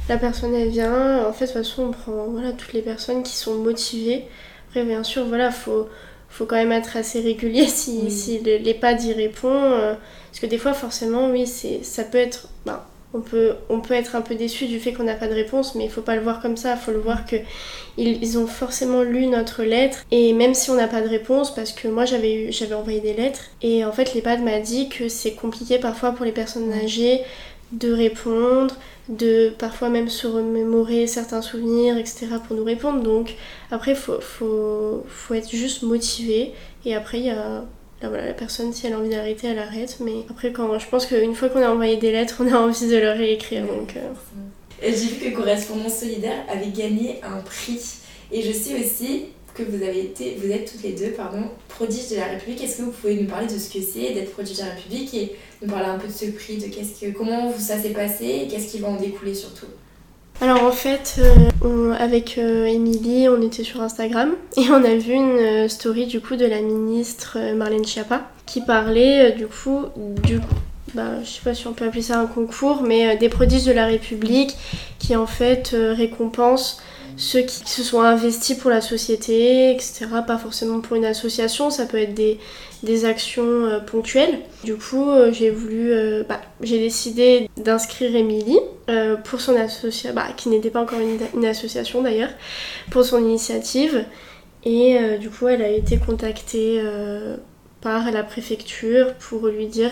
la 0.08 0.16
personne, 0.16 0.54
elle 0.54 0.70
vient. 0.70 1.26
En 1.28 1.32
fait, 1.32 1.46
de 1.46 1.52
toute 1.52 1.62
façon, 1.62 1.84
on 1.84 1.90
prend 1.92 2.26
voilà, 2.30 2.52
toutes 2.52 2.72
les 2.72 2.82
personnes 2.82 3.22
qui 3.22 3.34
sont 3.34 3.56
motivées. 3.56 4.24
Après, 4.68 4.84
bien 4.84 5.04
sûr, 5.04 5.24
voilà, 5.26 5.52
faut 5.52 5.88
faut 6.34 6.46
quand 6.46 6.56
même 6.56 6.72
être 6.72 6.96
assez 6.96 7.20
régulier 7.20 7.66
si, 7.68 8.10
si 8.10 8.40
l'EHPAD 8.40 9.02
y 9.04 9.12
répond. 9.12 9.54
Euh, 9.54 9.94
parce 10.30 10.40
que 10.40 10.46
des 10.46 10.58
fois, 10.58 10.72
forcément, 10.72 11.30
oui, 11.30 11.46
ça 11.46 12.02
peut 12.02 12.18
être. 12.18 12.48
Ben, 12.66 12.80
on, 13.16 13.20
peut, 13.20 13.54
on 13.68 13.80
peut 13.80 13.94
être 13.94 14.16
un 14.16 14.20
peu 14.20 14.34
déçu 14.34 14.66
du 14.66 14.80
fait 14.80 14.92
qu'on 14.92 15.04
n'a 15.04 15.14
pas 15.14 15.28
de 15.28 15.34
réponse, 15.34 15.76
mais 15.76 15.84
il 15.84 15.90
faut 15.90 16.02
pas 16.02 16.16
le 16.16 16.22
voir 16.22 16.42
comme 16.42 16.56
ça. 16.56 16.72
Il 16.72 16.78
faut 16.78 16.90
le 16.90 16.98
voir 16.98 17.24
que 17.24 17.36
ils, 17.96 18.36
ont 18.36 18.48
forcément 18.48 19.02
lu 19.02 19.28
notre 19.28 19.62
lettre. 19.62 19.98
Et 20.10 20.32
même 20.32 20.54
si 20.54 20.70
on 20.70 20.74
n'a 20.74 20.88
pas 20.88 21.02
de 21.02 21.08
réponse, 21.08 21.54
parce 21.54 21.70
que 21.70 21.86
moi 21.86 22.04
j'avais 22.04 22.50
envoyé 22.74 22.98
des 22.98 23.14
lettres, 23.14 23.44
et 23.62 23.84
en 23.84 23.92
fait, 23.92 24.12
l'EHPAD 24.14 24.42
m'a 24.42 24.58
dit 24.58 24.88
que 24.88 25.08
c'est 25.08 25.34
compliqué 25.34 25.78
parfois 25.78 26.10
pour 26.10 26.24
les 26.24 26.32
personnes 26.32 26.72
âgées 26.72 27.20
de 27.74 27.92
répondre, 27.92 28.74
de 29.08 29.50
parfois 29.58 29.88
même 29.90 30.08
se 30.08 30.26
remémorer 30.26 31.06
certains 31.06 31.42
souvenirs, 31.42 31.98
etc. 31.98 32.26
pour 32.46 32.56
nous 32.56 32.64
répondre. 32.64 33.02
Donc 33.02 33.34
après, 33.70 33.92
il 33.92 33.96
faut, 33.96 34.20
faut, 34.20 35.04
faut, 35.08 35.34
être 35.34 35.50
juste 35.50 35.82
motivé. 35.82 36.52
Et 36.84 36.94
après, 36.94 37.18
il 37.18 37.26
y 37.26 37.30
a 37.30 37.64
la, 38.00 38.08
voilà, 38.08 38.26
la 38.26 38.34
personne, 38.34 38.72
si 38.72 38.86
elle 38.86 38.94
a 38.94 38.98
envie 38.98 39.10
d'arrêter, 39.10 39.48
elle 39.48 39.58
arrête. 39.58 39.98
Mais 40.00 40.24
après, 40.30 40.52
quand, 40.52 40.78
je 40.78 40.88
pense 40.88 41.06
qu'une 41.06 41.34
fois 41.34 41.48
qu'on 41.48 41.62
a 41.62 41.68
envoyé 41.68 41.96
des 41.96 42.12
lettres, 42.12 42.36
on 42.40 42.52
a 42.52 42.58
envie 42.58 42.88
de 42.88 42.96
le 42.96 43.10
réécrire. 43.10 43.66
Donc, 43.66 43.96
euh. 43.96 44.12
J'ai 44.82 44.92
vu 44.92 45.30
que 45.30 45.36
Correspondance 45.36 45.98
Solidaire 45.98 46.44
avait 46.48 46.70
gagné 46.70 47.20
un 47.22 47.40
prix. 47.40 47.80
Et 48.32 48.42
je 48.42 48.52
sais 48.52 48.74
aussi 48.80 49.26
que 49.54 49.62
vous 49.62 49.82
avez 49.82 50.00
été, 50.00 50.36
vous 50.42 50.50
êtes 50.50 50.70
toutes 50.70 50.82
les 50.82 50.92
deux, 50.92 51.12
pardon, 51.12 51.42
prodiges 51.68 52.10
de 52.10 52.16
la 52.16 52.26
République. 52.26 52.62
Est-ce 52.62 52.78
que 52.78 52.82
vous 52.82 52.90
pouvez 52.90 53.14
nous 53.14 53.26
parler 53.26 53.46
de 53.46 53.58
ce 53.58 53.72
que 53.72 53.80
c'est 53.80 54.12
d'être 54.12 54.32
prodige 54.32 54.58
de 54.58 54.62
la 54.62 54.70
République 54.70 55.14
et 55.14 55.36
nous 55.62 55.68
parler 55.68 55.86
un 55.86 55.98
peu 55.98 56.08
de 56.08 56.12
ce 56.12 56.26
prix, 56.26 56.56
de 56.56 56.66
qu'est-ce 56.66 57.00
que, 57.00 57.16
comment 57.16 57.52
ça 57.56 57.78
s'est 57.78 57.90
passé 57.90 58.42
et 58.44 58.48
qu'est-ce 58.48 58.72
qui 58.72 58.78
va 58.80 58.88
en 58.88 58.96
découler 58.96 59.34
surtout? 59.34 59.66
Alors 60.40 60.64
en 60.64 60.72
fait, 60.72 61.20
euh, 61.64 61.92
avec 61.92 62.38
euh, 62.38 62.66
Émilie, 62.66 63.28
on 63.28 63.40
était 63.40 63.62
sur 63.62 63.80
Instagram 63.80 64.34
et 64.56 64.68
on 64.70 64.84
a 64.84 64.96
vu 64.96 65.12
une 65.12 65.38
euh, 65.38 65.68
story 65.68 66.06
du 66.06 66.20
coup 66.20 66.36
de 66.36 66.46
la 66.46 66.60
ministre 66.60 67.38
Marlène 67.54 67.84
Schiappa 67.84 68.22
qui 68.44 68.60
parlait 68.60 69.32
du 69.32 69.46
coup 69.46 69.84
du 70.22 70.40
bah, 70.94 71.22
je 71.24 71.28
sais 71.28 71.40
pas 71.42 71.54
si 71.54 71.66
on 71.66 71.72
peut 71.72 71.86
appeler 71.86 72.02
ça 72.02 72.20
un 72.20 72.26
concours, 72.26 72.82
mais 72.82 73.16
des 73.16 73.28
prodiges 73.28 73.64
de 73.64 73.72
la 73.72 73.86
République 73.86 74.54
qui 74.98 75.16
en 75.16 75.26
fait 75.26 75.70
récompense 75.74 76.80
ceux 77.16 77.42
qui 77.42 77.68
se 77.68 77.82
sont 77.82 78.00
investis 78.00 78.56
pour 78.56 78.70
la 78.70 78.80
société, 78.80 79.72
etc. 79.72 80.06
Pas 80.26 80.38
forcément 80.38 80.80
pour 80.80 80.96
une 80.96 81.04
association, 81.04 81.70
ça 81.70 81.86
peut 81.86 81.98
être 81.98 82.14
des, 82.14 82.38
des 82.84 83.04
actions 83.04 83.64
euh, 83.64 83.80
ponctuelles. 83.80 84.40
Du 84.62 84.76
coup, 84.76 85.10
euh, 85.10 85.32
j'ai 85.32 85.50
voulu, 85.50 85.92
euh, 85.92 86.22
bah, 86.28 86.40
j'ai 86.60 86.78
décidé 86.78 87.48
d'inscrire 87.56 88.14
Émilie 88.14 88.60
pour 89.24 89.40
son 89.40 89.56
association, 89.56 90.12
bah, 90.14 90.26
qui 90.36 90.50
n'était 90.50 90.70
pas 90.70 90.82
encore 90.82 90.98
une, 91.00 91.44
association 91.46 92.02
d'ailleurs, 92.02 92.30
pour 92.90 93.04
son 93.04 93.18
initiative. 93.18 94.04
Et 94.64 94.98
du 95.18 95.30
coup, 95.30 95.48
elle 95.48 95.62
a 95.62 95.68
été 95.68 95.98
contactée 95.98 96.82
par 97.80 98.10
la 98.10 98.22
préfecture 98.22 99.14
pour 99.14 99.46
lui 99.48 99.66
dire 99.66 99.90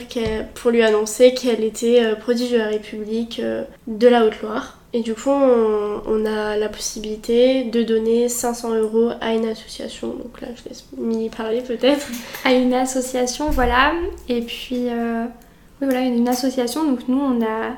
pour 0.55 0.71
lui 0.71 0.83
annoncer 0.83 1.33
qu'elle 1.35 1.65
était 1.65 2.15
prodige 2.17 2.53
de 2.53 2.59
la 2.59 2.69
République 2.69 3.41
de 3.87 4.09
la 4.09 4.27
Haute-Loire. 4.27 4.82
Et 4.95 5.01
du 5.01 5.15
coup, 5.15 5.31
on, 5.31 6.27
a 6.27 6.57
la 6.57 6.69
possibilité 6.69 7.65
de 7.65 7.83
donner 7.83 8.29
500 8.29 8.75
euros 8.75 9.11
à 9.23 9.33
une 9.33 9.47
association. 9.47 10.09
Donc 10.09 10.41
là, 10.43 10.49
je 10.55 10.69
laisse 10.69 10.85
Mini 10.99 11.31
parler 11.31 11.63
peut-être. 11.63 12.07
À 12.45 12.53
une 12.53 12.75
association, 12.75 13.49
voilà. 13.51 13.95
Et 14.29 14.43
puis, 14.43 14.89
euh, 14.89 15.25
oui, 15.81 15.89
voilà, 15.89 16.03
une 16.03 16.29
association. 16.29 16.85
Donc 16.85 17.09
nous, 17.09 17.21
on 17.21 17.43
a 17.43 17.73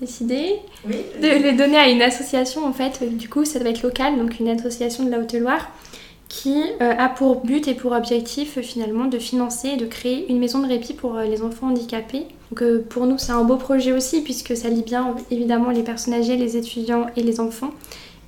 décidé 0.00 0.60
de 0.86 1.42
les 1.42 1.52
donner 1.52 1.76
à 1.76 1.88
une 1.88 2.02
association. 2.02 2.64
En 2.64 2.72
fait, 2.72 3.02
du 3.16 3.28
coup, 3.28 3.44
ça 3.44 3.58
doit 3.58 3.70
être 3.70 3.82
local, 3.82 4.16
donc 4.16 4.38
une 4.38 4.48
association 4.48 5.04
de 5.04 5.10
la 5.10 5.18
Haute-Loire 5.18 5.70
qui 6.30 6.62
euh, 6.80 6.94
a 6.96 7.08
pour 7.08 7.44
but 7.44 7.66
et 7.66 7.74
pour 7.74 7.90
objectif 7.90 8.60
finalement 8.60 9.06
de 9.06 9.18
financer 9.18 9.70
et 9.70 9.76
de 9.76 9.84
créer 9.84 10.30
une 10.30 10.38
maison 10.38 10.60
de 10.60 10.68
répit 10.68 10.94
pour 10.94 11.16
euh, 11.16 11.24
les 11.24 11.42
enfants 11.42 11.66
handicapés. 11.66 12.26
Donc 12.50 12.62
euh, 12.62 12.86
pour 12.88 13.06
nous 13.06 13.18
c'est 13.18 13.32
un 13.32 13.42
beau 13.42 13.56
projet 13.56 13.92
aussi 13.92 14.22
puisque 14.22 14.56
ça 14.56 14.68
lie 14.68 14.84
bien 14.84 15.16
évidemment 15.32 15.70
les 15.70 15.82
personnes 15.82 16.14
âgées, 16.14 16.36
les 16.36 16.56
étudiants 16.56 17.06
et 17.16 17.22
les 17.22 17.40
enfants. 17.40 17.72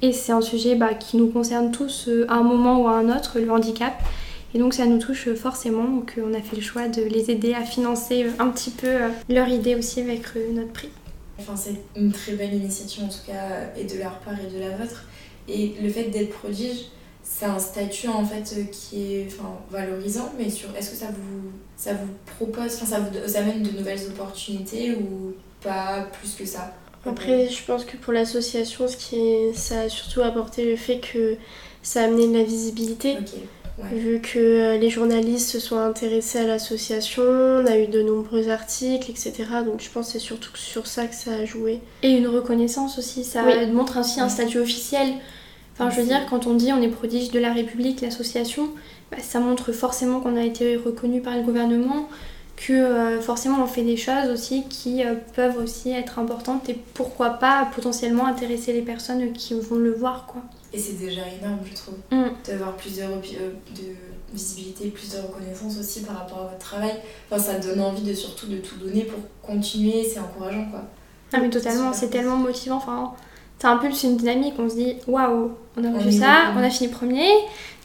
Et 0.02 0.12
c'est 0.12 0.32
un 0.32 0.40
sujet 0.40 0.74
bah, 0.74 0.94
qui 0.94 1.16
nous 1.16 1.28
concerne 1.28 1.70
tous 1.70 2.10
à 2.26 2.34
un 2.34 2.42
moment 2.42 2.82
ou 2.82 2.88
à 2.88 2.96
un 2.96 3.08
autre, 3.08 3.38
le 3.38 3.48
handicap. 3.52 3.94
Et 4.52 4.58
donc 4.58 4.74
ça 4.74 4.84
nous 4.84 4.98
touche 4.98 5.32
forcément, 5.34 5.84
donc 5.84 6.18
on 6.22 6.34
a 6.34 6.42
fait 6.42 6.56
le 6.56 6.62
choix 6.62 6.88
de 6.88 7.02
les 7.02 7.30
aider 7.30 7.54
à 7.54 7.62
financer 7.62 8.26
un 8.40 8.48
petit 8.48 8.70
peu 8.70 8.98
leur 9.30 9.48
idée 9.48 9.76
aussi 9.76 10.00
avec 10.00 10.24
notre 10.52 10.72
prix. 10.72 10.90
Enfin, 11.38 11.54
c'est 11.56 11.80
une 11.96 12.12
très 12.12 12.32
belle 12.32 12.52
initiative 12.52 13.04
en 13.04 13.08
tout 13.08 13.24
cas, 13.26 13.70
et 13.78 13.84
de 13.84 13.96
leur 13.98 14.18
part 14.18 14.34
et 14.34 14.52
de 14.52 14.60
la 14.60 14.76
vôtre. 14.76 15.04
Et 15.48 15.72
le 15.80 15.88
fait 15.88 16.04
d'être 16.10 16.30
prodige, 16.30 16.90
c'est 17.22 17.44
un 17.44 17.58
statut 17.58 18.08
en 18.08 18.24
fait 18.24 18.54
euh, 18.56 18.64
qui 18.64 19.14
est 19.14 19.26
enfin, 19.28 19.50
valorisant, 19.70 20.32
mais 20.38 20.50
sur 20.50 20.68
est-ce 20.76 20.90
que 20.90 20.96
ça 20.96 21.06
vous, 21.06 21.50
ça 21.76 21.94
vous 21.94 22.08
propose, 22.36 22.74
enfin, 22.74 22.86
ça 22.86 23.00
vous 23.00 23.36
amène 23.36 23.62
de 23.62 23.70
nouvelles 23.70 24.06
opportunités 24.08 24.92
ou 24.94 25.34
pas 25.62 26.08
plus 26.12 26.34
que 26.34 26.44
ça? 26.44 26.74
Après, 27.04 27.48
je 27.48 27.64
pense 27.64 27.84
que 27.84 27.96
pour 27.96 28.12
l'association, 28.12 28.86
ce 28.86 28.96
qui 28.96 29.16
est, 29.16 29.54
ça 29.54 29.82
a 29.82 29.88
surtout 29.88 30.22
apporté 30.22 30.64
le 30.64 30.76
fait 30.76 30.98
que 30.98 31.36
ça 31.82 32.02
a 32.02 32.04
amené 32.04 32.28
de 32.28 32.38
la 32.38 32.44
visibilité. 32.44 33.16
Vu 33.90 34.20
que 34.20 34.38
euh, 34.38 34.78
les 34.78 34.90
journalistes 34.90 35.48
se 35.48 35.58
sont 35.58 35.78
intéressés 35.78 36.38
à 36.38 36.46
l'association, 36.46 37.22
on 37.22 37.66
a 37.66 37.78
eu 37.78 37.88
de 37.88 38.02
nombreux 38.02 38.50
articles, 38.50 39.10
etc. 39.10 39.32
Donc 39.64 39.80
je 39.80 39.90
pense 39.90 40.06
que 40.06 40.12
c'est 40.12 40.18
surtout 40.20 40.54
sur 40.54 40.86
ça 40.86 41.06
que 41.06 41.14
ça 41.14 41.32
a 41.32 41.44
joué. 41.44 41.80
Et 42.02 42.10
une 42.10 42.28
reconnaissance 42.28 42.98
aussi, 42.98 43.24
ça 43.24 43.42
montre 43.66 43.96
ainsi 43.96 44.20
un 44.20 44.28
statut 44.28 44.58
officiel. 44.58 45.14
Enfin, 45.82 45.94
je 45.94 46.00
veux 46.00 46.06
dire, 46.06 46.26
quand 46.28 46.46
on 46.46 46.54
dit 46.54 46.72
on 46.72 46.80
est 46.80 46.88
prodige 46.88 47.30
de 47.30 47.38
la 47.38 47.52
République, 47.52 48.00
l'association, 48.00 48.68
bah, 49.10 49.18
ça 49.20 49.40
montre 49.40 49.72
forcément 49.72 50.20
qu'on 50.20 50.36
a 50.36 50.44
été 50.44 50.76
reconnu 50.76 51.20
par 51.20 51.36
le 51.36 51.42
gouvernement, 51.42 52.08
que 52.56 52.72
euh, 52.72 53.20
forcément 53.20 53.62
on 53.62 53.66
fait 53.66 53.82
des 53.82 53.96
choses 53.96 54.28
aussi 54.32 54.64
qui 54.68 55.04
euh, 55.04 55.14
peuvent 55.34 55.58
aussi 55.58 55.90
être 55.90 56.18
importantes 56.18 56.68
et 56.68 56.78
pourquoi 56.94 57.30
pas 57.30 57.68
potentiellement 57.74 58.26
intéresser 58.26 58.72
les 58.72 58.82
personnes 58.82 59.32
qui 59.32 59.58
vont 59.58 59.76
le 59.76 59.92
voir, 59.92 60.26
quoi. 60.26 60.42
Et 60.72 60.78
c'est 60.78 60.98
déjà 60.98 61.22
énorme, 61.40 61.58
je 61.68 61.74
trouve, 61.74 61.94
mm. 62.10 62.30
d'avoir 62.46 62.76
plus 62.76 62.96
de, 62.96 63.02
de, 63.02 63.94
visibilité, 64.32 64.88
plus 64.88 65.12
de 65.12 65.18
reconnaissance 65.18 65.78
aussi 65.78 66.02
par 66.02 66.16
rapport 66.20 66.38
à 66.38 66.42
votre 66.44 66.58
travail. 66.58 66.94
Enfin, 67.30 67.42
ça 67.42 67.58
donne 67.58 67.80
envie 67.80 68.02
de 68.02 68.14
surtout 68.14 68.46
de 68.46 68.56
tout 68.56 68.76
donner 68.76 69.02
pour 69.02 69.18
continuer, 69.42 70.04
c'est 70.04 70.20
encourageant, 70.20 70.66
quoi. 70.70 70.84
Ah 71.34 71.40
mais 71.40 71.50
totalement, 71.50 71.92
c'est 71.92 72.08
tellement 72.08 72.36
motivant. 72.36 72.76
Enfin, 72.76 73.14
c'est 73.62 73.68
un 73.68 73.76
peu 73.76 73.86
une 73.86 74.16
dynamique, 74.16 74.54
on 74.58 74.68
se 74.68 74.74
dit 74.74 74.96
waouh, 75.06 75.52
on 75.76 75.84
a 75.84 75.96
reçu 75.96 76.10
ça, 76.10 76.52
on 76.56 76.58
a 76.58 76.68
fini 76.68 76.90
premier. 76.90 77.28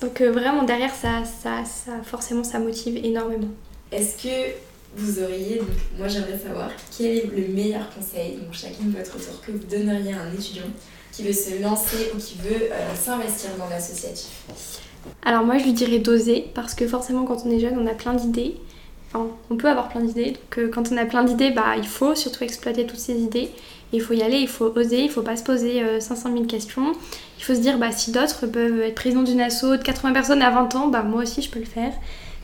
Donc 0.01 0.21
euh, 0.21 0.31
vraiment 0.31 0.63
derrière 0.63 0.91
ça, 0.91 1.23
ça, 1.23 1.63
ça, 1.65 2.01
forcément 2.03 2.43
ça 2.43 2.57
motive 2.57 2.97
énormément. 3.05 3.49
Est-ce 3.91 4.23
que 4.23 4.55
vous 4.95 5.21
auriez, 5.21 5.57
donc 5.57 5.67
moi 5.99 6.07
j'aimerais 6.07 6.39
savoir, 6.39 6.71
quel 6.97 7.17
est 7.17 7.25
le 7.27 7.53
meilleur 7.53 7.93
conseil, 7.93 8.37
donc 8.37 8.53
chacun 8.53 8.85
de 8.85 8.97
votre 8.97 9.11
tour, 9.11 9.39
que 9.45 9.51
vous 9.51 9.67
donneriez 9.69 10.13
à 10.13 10.21
un 10.21 10.33
étudiant 10.33 10.65
qui 11.11 11.21
veut 11.21 11.31
se 11.31 11.61
lancer 11.61 12.11
ou 12.15 12.17
qui 12.17 12.39
veut 12.39 12.71
euh, 12.71 12.95
s'investir 12.95 13.51
dans 13.59 13.69
l'associatif? 13.69 14.31
Alors 15.23 15.43
moi 15.43 15.59
je 15.59 15.65
lui 15.65 15.73
dirais 15.73 15.99
d'oser 15.99 16.47
parce 16.55 16.73
que 16.73 16.87
forcément 16.87 17.23
quand 17.25 17.45
on 17.45 17.51
est 17.51 17.59
jeune 17.59 17.77
on 17.77 17.85
a 17.85 17.93
plein 17.93 18.15
d'idées. 18.15 18.55
Enfin, 19.13 19.27
on 19.51 19.57
peut 19.57 19.69
avoir 19.69 19.89
plein 19.89 20.01
d'idées, 20.01 20.31
donc 20.31 20.57
euh, 20.57 20.71
quand 20.73 20.91
on 20.91 20.97
a 20.97 21.05
plein 21.05 21.23
d'idées, 21.23 21.51
bah, 21.51 21.75
il 21.77 21.87
faut 21.87 22.15
surtout 22.15 22.43
exploiter 22.43 22.87
toutes 22.87 22.99
ces 22.99 23.19
idées 23.19 23.51
il 23.93 24.01
faut 24.01 24.13
y 24.13 24.21
aller, 24.21 24.37
il 24.39 24.47
faut 24.47 24.73
oser, 24.75 25.03
il 25.03 25.09
faut 25.09 25.21
pas 25.21 25.37
se 25.37 25.43
poser 25.43 25.81
500 25.99 26.29
euh, 26.29 26.33
000 26.33 26.45
questions. 26.45 26.93
Il 27.37 27.43
faut 27.43 27.55
se 27.55 27.59
dire, 27.59 27.77
bah, 27.77 27.91
si 27.91 28.11
d'autres 28.11 28.45
peuvent 28.47 28.81
être 28.81 28.95
président 28.95 29.23
d'une 29.23 29.39
asso 29.39 29.63
de 29.63 29.77
80 29.77 30.13
personnes 30.13 30.41
à 30.41 30.51
20 30.51 30.75
ans, 30.75 30.87
bah, 30.87 31.03
moi 31.03 31.23
aussi 31.23 31.41
je 31.41 31.49
peux 31.49 31.59
le 31.59 31.65
faire. 31.65 31.93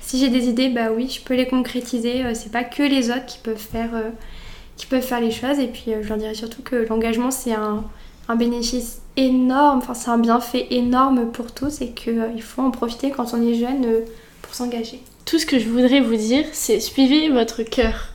Si 0.01 0.19
j'ai 0.19 0.29
des 0.29 0.47
idées, 0.47 0.69
bah 0.69 0.89
oui, 0.95 1.09
je 1.09 1.21
peux 1.21 1.35
les 1.35 1.47
concrétiser. 1.47 2.23
Euh, 2.23 2.31
c'est 2.33 2.51
pas 2.51 2.63
que 2.63 2.83
les 2.83 3.09
autres 3.09 3.25
qui 3.25 3.39
peuvent 3.39 3.57
faire, 3.57 3.89
euh, 3.93 5.19
les 5.21 5.31
choses. 5.31 5.59
Et 5.59 5.67
puis 5.67 5.91
je 6.01 6.07
leur 6.07 6.17
dirais 6.17 6.33
surtout 6.33 6.61
que 6.61 6.87
l'engagement 6.87 7.31
c'est 7.31 7.53
un, 7.53 7.83
un, 8.27 8.35
bénéfice 8.35 9.01
énorme, 9.17 9.79
enfin 9.79 9.93
c'est 9.93 10.09
un 10.09 10.17
bienfait 10.17 10.67
énorme 10.71 11.31
pour 11.31 11.51
tous 11.51 11.81
et 11.81 11.91
qu'il 11.91 12.41
faut 12.41 12.61
en 12.61 12.71
profiter 12.71 13.11
quand 13.11 13.33
on 13.33 13.41
est 13.41 13.55
jeune 13.55 13.85
pour 14.41 14.55
s'engager. 14.55 14.99
Tout 15.25 15.39
ce 15.39 15.45
que 15.45 15.59
je 15.59 15.69
voudrais 15.69 16.01
vous 16.01 16.15
dire, 16.15 16.45
c'est 16.51 16.79
suivez 16.79 17.29
votre 17.29 17.63
cœur 17.63 18.12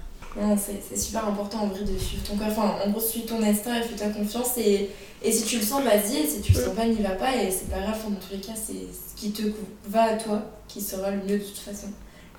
c'est 0.56 0.96
super 0.96 1.26
important 1.26 1.62
en 1.62 1.66
vrai 1.66 1.80
de 1.80 1.98
suivre 1.98 2.22
ton. 2.24 2.34
Enfin, 2.34 2.76
en 2.84 2.90
gros, 2.90 3.00
suis 3.00 3.22
ton 3.22 3.42
instinct 3.42 3.78
et 3.78 3.82
fais-toi 3.82 4.08
confiance. 4.08 4.58
Et, 4.58 4.90
et 5.22 5.32
si 5.32 5.44
tu 5.44 5.56
le 5.56 5.62
sens, 5.62 5.82
vas-y. 5.82 6.18
Et 6.18 6.26
si 6.26 6.40
tu 6.40 6.52
le 6.52 6.60
sens 6.60 6.74
pas, 6.74 6.86
n'y 6.86 7.02
va 7.02 7.10
pas. 7.10 7.34
Et 7.36 7.50
c'est 7.50 7.70
pas 7.70 7.80
grave. 7.80 7.98
Dans 8.08 8.16
tous 8.16 8.32
les 8.32 8.40
cas, 8.40 8.52
c'est 8.54 8.72
ce 8.72 9.20
qui 9.20 9.32
te 9.32 9.42
va 9.88 10.02
à 10.02 10.14
toi 10.14 10.42
qui 10.68 10.80
sera 10.80 11.10
le 11.10 11.18
mieux 11.18 11.38
de 11.38 11.44
toute 11.44 11.58
façon. 11.58 11.88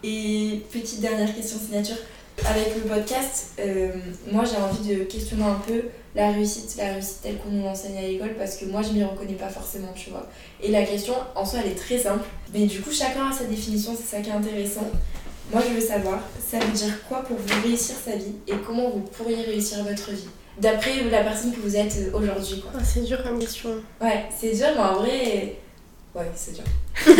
Et 0.03 0.63
petite 0.71 1.01
dernière 1.01 1.33
question 1.35 1.57
signature. 1.59 1.97
Avec 2.45 2.73
le 2.75 2.81
podcast, 2.81 3.51
euh, 3.59 3.91
moi 4.31 4.45
j'ai 4.45 4.55
envie 4.55 4.95
de 4.95 5.03
questionner 5.03 5.43
un 5.43 5.59
peu 5.67 5.83
la 6.15 6.31
réussite, 6.31 6.75
la 6.77 6.93
réussite 6.93 7.21
telle 7.21 7.37
qu'on 7.37 7.49
nous 7.49 7.63
l'enseigne 7.63 7.97
à 7.97 8.01
l'école 8.01 8.33
parce 8.37 8.55
que 8.55 8.63
moi 8.65 8.81
je 8.81 8.93
m'y 8.93 9.03
reconnais 9.03 9.33
pas 9.33 9.49
forcément, 9.49 9.91
tu 9.93 10.09
vois. 10.09 10.25
Et 10.63 10.71
la 10.71 10.83
question 10.83 11.13
en 11.35 11.45
soi 11.45 11.59
elle 11.65 11.71
est 11.71 11.75
très 11.75 11.97
simple, 11.97 12.23
mais 12.53 12.65
du 12.65 12.79
coup 12.79 12.91
chacun 12.91 13.29
a 13.29 13.33
sa 13.33 13.43
définition, 13.43 13.91
c'est 13.93 14.15
ça 14.15 14.21
qui 14.21 14.29
est 14.29 14.33
intéressant. 14.33 14.87
Moi 15.51 15.61
je 15.67 15.73
veux 15.73 15.81
savoir, 15.81 16.19
ça 16.39 16.59
veut 16.59 16.71
dire 16.71 16.93
quoi 17.07 17.23
pour 17.23 17.37
vous 17.37 17.61
réussir 17.63 17.95
sa 17.95 18.15
vie 18.15 18.35
et 18.47 18.53
comment 18.65 18.89
vous 18.89 18.99
pourriez 18.99 19.41
réussir 19.43 19.83
votre 19.83 20.11
vie 20.11 20.27
D'après 20.59 21.03
la 21.09 21.23
personne 21.23 21.51
que 21.53 21.59
vous 21.59 21.75
êtes 21.75 22.11
aujourd'hui. 22.13 22.63
Ah, 22.75 22.83
c'est 22.83 23.01
dur 23.01 23.23
comme 23.23 23.39
question. 23.39 23.69
Ouais, 24.01 24.25
c'est 24.37 24.51
dur, 24.51 24.67
mais 24.75 24.81
en 24.81 24.95
vrai, 24.95 25.55
ouais, 26.13 26.31
c'est 26.35 26.53
dur. 26.53 26.63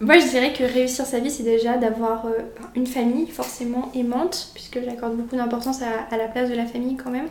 Moi, 0.00 0.18
je 0.18 0.28
dirais 0.28 0.52
que 0.52 0.64
réussir 0.64 1.06
sa 1.06 1.20
vie, 1.20 1.30
c'est 1.30 1.44
déjà 1.44 1.76
d'avoir 1.76 2.26
euh, 2.26 2.40
une 2.74 2.86
famille 2.86 3.28
forcément 3.28 3.92
aimante, 3.94 4.50
puisque 4.54 4.82
j'accorde 4.84 5.16
beaucoup 5.16 5.36
d'importance 5.36 5.80
à, 5.82 6.16
la 6.16 6.26
place 6.26 6.50
de 6.50 6.54
la 6.54 6.66
famille 6.66 6.96
quand 6.96 7.10
même. 7.10 7.28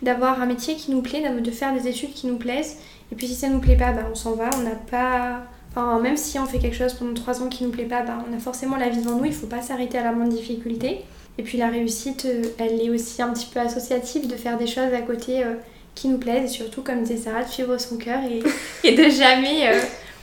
D'avoir 0.00 0.42
un 0.42 0.46
métier 0.46 0.74
qui 0.74 0.90
nous 0.90 1.02
plaît, 1.02 1.22
de 1.22 1.50
faire 1.50 1.72
des 1.74 1.86
études 1.88 2.12
qui 2.12 2.26
nous 2.26 2.38
plaisent. 2.38 2.78
Et 3.12 3.14
puis 3.14 3.28
si 3.28 3.34
ça 3.34 3.48
nous 3.48 3.60
plaît 3.60 3.76
pas, 3.76 3.92
bah, 3.92 4.02
on 4.10 4.14
s'en 4.14 4.32
va. 4.32 4.50
On 4.56 4.62
n'a 4.62 4.74
pas. 4.90 5.44
Enfin, 5.74 5.98
même 6.00 6.16
si 6.16 6.38
on 6.38 6.46
fait 6.46 6.58
quelque 6.58 6.76
chose 6.76 6.94
pendant 6.94 7.14
trois 7.14 7.42
ans 7.42 7.48
qui 7.48 7.64
nous 7.64 7.70
plaît 7.70 7.84
pas, 7.84 8.02
bah, 8.02 8.18
on 8.30 8.36
a 8.36 8.38
forcément 8.38 8.76
la 8.76 8.88
vie 8.88 9.02
devant 9.02 9.16
nous. 9.16 9.24
Il 9.24 9.32
faut 9.32 9.46
pas 9.46 9.62
s'arrêter 9.62 9.98
à 9.98 10.04
la 10.04 10.12
moindre 10.12 10.32
difficulté. 10.32 11.00
Et 11.38 11.42
puis 11.42 11.56
la 11.58 11.68
réussite, 11.68 12.26
euh, 12.26 12.42
elle 12.58 12.80
est 12.80 12.90
aussi 12.90 13.22
un 13.22 13.32
petit 13.32 13.46
peu 13.52 13.58
associative 13.58 14.28
de 14.28 14.36
faire 14.36 14.58
des 14.58 14.66
choses 14.66 14.92
à 14.92 15.00
côté 15.00 15.42
euh, 15.42 15.54
qui 15.94 16.08
nous 16.08 16.18
plaisent. 16.18 16.44
Et 16.44 16.54
surtout, 16.54 16.82
comme 16.82 17.02
disait 17.02 17.16
Sarah, 17.16 17.42
de 17.42 17.48
suivre 17.48 17.78
son 17.78 17.96
cœur 17.96 18.20
et, 18.22 18.42
et 18.86 18.94
de 18.94 19.08
jamais 19.08 19.70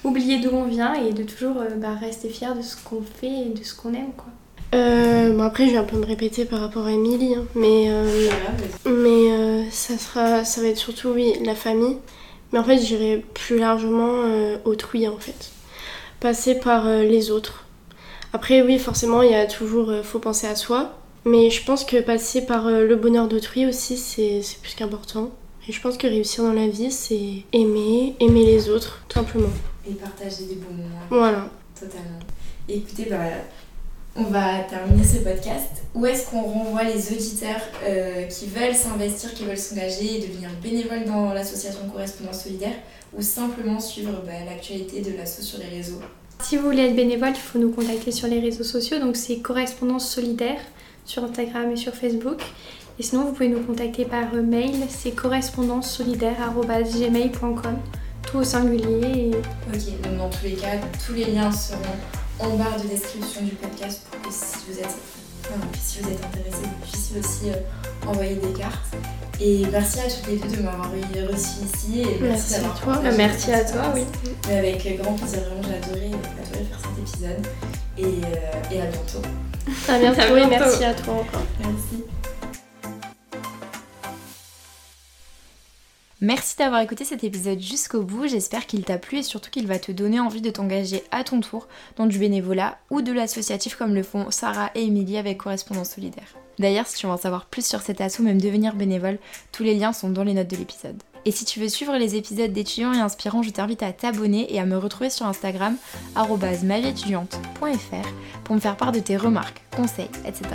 oublier 0.04 0.40
d'où 0.40 0.50
on 0.52 0.66
vient 0.66 0.94
et 0.94 1.14
de 1.14 1.24
toujours 1.24 1.58
euh, 1.58 1.76
bah, 1.76 1.96
rester 2.00 2.30
fier 2.30 2.56
de 2.56 2.62
ce 2.62 2.76
qu'on 2.78 3.02
fait 3.02 3.48
et 3.48 3.50
de 3.50 3.64
ce 3.64 3.76
qu'on 3.76 3.94
aime 3.94 4.14
quoi. 4.16 4.28
Euh, 4.76 5.34
bon 5.34 5.42
après 5.42 5.66
je 5.66 5.72
vais 5.72 5.78
un 5.78 5.84
peu 5.84 5.98
me 5.98 6.06
répéter 6.06 6.46
par 6.46 6.60
rapport 6.60 6.86
à 6.86 6.92
Émilie, 6.92 7.34
hein, 7.34 7.46
mais, 7.56 7.86
euh, 7.88 8.30
mais 8.86 9.32
euh, 9.32 9.64
ça, 9.72 9.98
sera, 9.98 10.46
ça 10.46 10.62
va 10.62 10.68
être 10.68 10.78
surtout 10.78 11.10
oui 11.10 11.34
la 11.44 11.56
famille, 11.56 11.98
mais 12.52 12.60
en 12.60 12.64
fait 12.64 12.78
j'irai 12.80 13.24
plus 13.34 13.60
largement 13.60 14.24
autrui 14.66 15.08
en 15.08 15.18
fait, 15.18 15.52
passer 16.20 16.60
par 16.60 16.88
les 16.90 17.32
autres. 17.32 17.66
Après 18.34 18.62
oui 18.62 18.80
forcément 18.80 19.22
il 19.22 19.32
y 19.32 19.36
a 19.36 19.46
toujours, 19.46 19.94
faut 20.04 20.20
penser 20.20 20.48
à 20.48 20.56
soi, 20.56 20.98
mais 21.26 21.50
je 21.50 21.64
pense 21.64 21.84
que 21.84 22.02
passer 22.02 22.46
par 22.46 22.70
le 22.70 22.96
bonheur 22.96 23.28
d'autrui 23.28 23.66
aussi 23.66 23.98
c'est 23.98 24.42
plus 24.62 24.76
qu'important. 24.76 25.32
Et 25.68 25.72
je 25.72 25.82
pense 25.82 25.98
que 25.98 26.08
réussir 26.08 26.44
dans 26.44 26.54
la 26.54 26.68
vie 26.68 26.92
c'est 26.92 27.44
aimer, 27.54 28.16
aimer 28.20 28.46
les 28.46 28.70
autres 28.70 29.02
tout 29.08 29.20
simplement 29.20 29.50
et 29.90 29.94
partager 29.94 30.46
des 30.46 30.56
bons 30.56 30.74
moments. 30.74 31.06
Voilà. 31.10 31.50
Totalement. 31.80 32.20
écoutez, 32.68 33.06
bah, 33.10 33.18
on 34.16 34.24
va 34.24 34.60
terminer 34.70 35.04
ce 35.04 35.18
podcast. 35.18 35.84
Où 35.96 36.06
est-ce 36.06 36.30
qu'on 36.30 36.42
renvoie 36.42 36.84
les 36.84 37.12
auditeurs 37.12 37.62
euh, 37.84 38.24
qui 38.24 38.48
veulent 38.48 38.76
s'investir, 38.76 39.34
qui 39.34 39.46
veulent 39.46 39.58
s'engager 39.58 40.18
et 40.18 40.28
devenir 40.28 40.50
bénévoles 40.62 41.06
dans 41.06 41.34
l'association 41.34 41.88
Correspondance 41.92 42.44
Solidaire 42.44 42.76
ou 43.18 43.22
simplement 43.22 43.80
suivre 43.80 44.22
bah, 44.26 44.34
l'actualité 44.46 45.00
de 45.02 45.16
l'asso 45.18 45.42
sur 45.42 45.60
les 45.60 45.70
réseaux? 45.78 46.02
Si 46.42 46.58
vous 46.58 46.64
voulez 46.64 46.84
être 46.84 46.96
bénévole, 46.96 47.30
il 47.30 47.36
faut 47.36 47.60
nous 47.60 47.72
contacter 47.72 48.12
sur 48.12 48.28
les 48.28 48.40
réseaux 48.40 48.64
sociaux. 48.64 49.00
Donc 49.00 49.16
c'est 49.16 49.38
Correspondance 49.40 50.10
Solidaire 50.10 50.60
sur 51.06 51.24
Instagram 51.24 51.72
et 51.72 51.76
sur 51.76 51.94
Facebook. 51.94 52.42
Et 53.00 53.04
sinon, 53.04 53.26
vous 53.26 53.32
pouvez 53.32 53.48
nous 53.48 53.62
contacter 53.62 54.06
par 54.06 54.34
mail, 54.34 54.76
c'est 54.90 55.12
correspondance-solidaire@gmail.com 55.12 57.78
tout 58.30 58.38
au 58.38 58.44
singulier. 58.44 59.32
Ok, 59.74 60.02
donc 60.04 60.18
dans 60.18 60.30
tous 60.30 60.44
les 60.44 60.56
cas, 60.56 60.78
tous 61.06 61.14
les 61.14 61.26
liens 61.26 61.52
seront 61.52 61.80
en 62.40 62.56
barre 62.56 62.80
de 62.82 62.88
description 62.88 63.42
du 63.42 63.52
podcast 63.52 64.02
pour 64.10 64.22
que 64.22 64.34
si 64.34 64.58
vous 64.68 64.80
êtes, 64.80 64.98
si 65.82 66.00
vous 66.00 66.10
êtes 66.10 66.24
intéressé, 66.26 66.64
vous 66.64 66.86
puissiez 66.88 67.20
aussi 67.20 67.50
euh, 67.50 68.08
envoyer 68.08 68.36
des 68.36 68.54
cartes. 68.60 68.96
Et 69.42 69.66
merci 69.72 70.00
à 70.00 70.04
toutes 70.04 70.28
les 70.28 70.38
deux 70.38 70.58
de 70.58 70.62
m'avoir 70.62 70.92
reçu 70.92 71.64
ici. 71.64 72.02
Et 72.02 72.18
merci, 72.22 72.56
à 72.56 72.60
toi. 72.60 73.02
Merci 73.16 73.52
à 73.54 73.64
toi, 73.64 73.82
oui. 73.94 74.04
Mais 74.48 74.58
avec 74.58 75.02
grand 75.02 75.14
plaisir, 75.14 75.40
vraiment, 75.40 75.62
j'ai 75.64 75.76
adoré, 75.76 76.12
faire 76.12 76.80
cet 76.82 77.00
épisode. 77.00 77.48
Et, 77.98 78.04
euh, 78.04 78.72
et 78.72 78.82
à 78.82 78.86
bientôt. 78.86 79.22
À 79.88 80.00
bientôt, 80.00 80.36
et 80.36 80.46
merci 80.48 80.84
à 80.84 80.94
toi 80.94 81.14
encore. 81.14 81.46
Merci. 81.60 82.04
Merci 86.22 86.58
d'avoir 86.58 86.82
écouté 86.82 87.06
cet 87.06 87.24
épisode 87.24 87.62
jusqu'au 87.62 88.02
bout, 88.02 88.28
j'espère 88.28 88.68
qu'il 88.68 88.84
t'a 88.84 88.98
plu 88.98 89.20
et 89.20 89.24
surtout 89.24 89.50
qu'il 89.50 89.68
va 89.68 89.80
te 89.80 89.94
donner 89.94 90.20
envie 90.20 90.42
de 90.42 90.50
t'engager 90.50 91.02
à 91.12 91.24
ton 91.24 91.40
tour 91.40 91.70
dans 91.96 92.08
du 92.08 92.20
bénévolat 92.20 92.78
ou 92.90 93.02
de 93.02 93.14
l'associatif 93.14 93.78
comme 93.78 93.96
le 93.96 94.04
font 94.04 94.30
Sarah 94.30 94.70
et 94.76 94.84
Émilie 94.84 95.18
avec 95.18 95.38
Correspondance 95.38 95.92
Solidaire. 95.92 96.36
D'ailleurs, 96.60 96.88
si 96.88 96.98
tu 96.98 97.06
veux 97.06 97.14
en 97.14 97.18
savoir 97.18 97.46
plus 97.46 97.66
sur 97.66 97.80
cet 97.80 98.02
assaut, 98.02 98.24
même 98.24 98.42
devenir 98.42 98.76
bénévole, 98.76 99.18
tous 99.54 99.64
les 99.64 99.76
liens 99.76 99.94
sont 99.94 100.10
dans 100.10 100.26
les 100.26 100.34
notes 100.34 100.50
de 100.50 100.58
l'épisode. 100.58 101.02
Et 101.26 101.32
si 101.32 101.46
tu 101.46 101.60
veux 101.60 101.70
suivre 101.70 101.98
les 101.98 102.16
épisodes 102.16 102.52
d'étudiants 102.52 102.94
et 102.94 103.00
inspirants, 103.00 103.44
je 103.44 103.50
t'invite 103.50 103.84
à 103.84 103.92
t'abonner 103.92 104.54
et 104.54 104.60
à 104.60 104.66
me 104.66 104.78
retrouver 104.78 105.10
sur 105.10 105.26
Instagram 105.26 105.76
mavieétudiante.fr 106.64 108.10
pour 108.44 108.56
me 108.56 108.60
faire 108.60 108.78
part 108.78 108.92
de 108.92 109.00
tes 109.00 109.18
remarques, 109.18 109.62
conseils, 109.76 110.10
etc. 110.26 110.48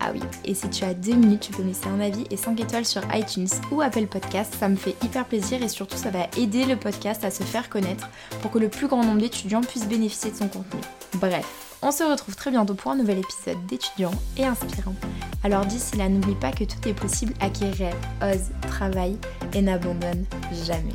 Ah 0.00 0.10
oui, 0.12 0.20
et 0.44 0.54
si 0.54 0.68
tu 0.70 0.84
as 0.84 0.94
deux 0.94 1.14
minutes, 1.14 1.40
tu 1.40 1.52
peux 1.52 1.62
me 1.62 1.68
laisser 1.68 1.88
un 1.88 2.00
avis 2.00 2.24
et 2.30 2.36
5 2.36 2.58
étoiles 2.60 2.84
sur 2.84 3.02
iTunes 3.14 3.48
ou 3.72 3.80
Apple 3.80 4.06
Podcast, 4.06 4.54
ça 4.58 4.68
me 4.68 4.76
fait 4.76 4.94
hyper 5.02 5.24
plaisir 5.24 5.62
et 5.62 5.68
surtout 5.68 5.96
ça 5.96 6.10
va 6.10 6.28
aider 6.36 6.64
le 6.64 6.76
podcast 6.76 7.24
à 7.24 7.30
se 7.30 7.42
faire 7.42 7.68
connaître 7.68 8.08
pour 8.40 8.50
que 8.50 8.58
le 8.58 8.68
plus 8.68 8.86
grand 8.86 9.04
nombre 9.04 9.20
d'étudiants 9.20 9.60
puissent 9.60 9.88
bénéficier 9.88 10.30
de 10.30 10.36
son 10.36 10.48
contenu. 10.48 10.80
Bref, 11.14 11.67
on 11.82 11.92
se 11.92 12.02
retrouve 12.02 12.36
très 12.36 12.50
bientôt 12.50 12.74
pour 12.74 12.90
un 12.90 12.96
nouvel 12.96 13.18
épisode 13.18 13.64
d'étudiants 13.66 14.14
et 14.36 14.44
inspirants. 14.44 14.94
Alors 15.44 15.64
d'ici 15.64 15.96
là, 15.96 16.08
n'oublie 16.08 16.34
pas 16.34 16.52
que 16.52 16.64
tout 16.64 16.88
est 16.88 16.94
possible 16.94 17.34
à 17.40 17.48
ose, 18.26 18.50
travaille 18.62 19.16
et 19.54 19.62
n'abandonne 19.62 20.24
jamais. 20.66 20.92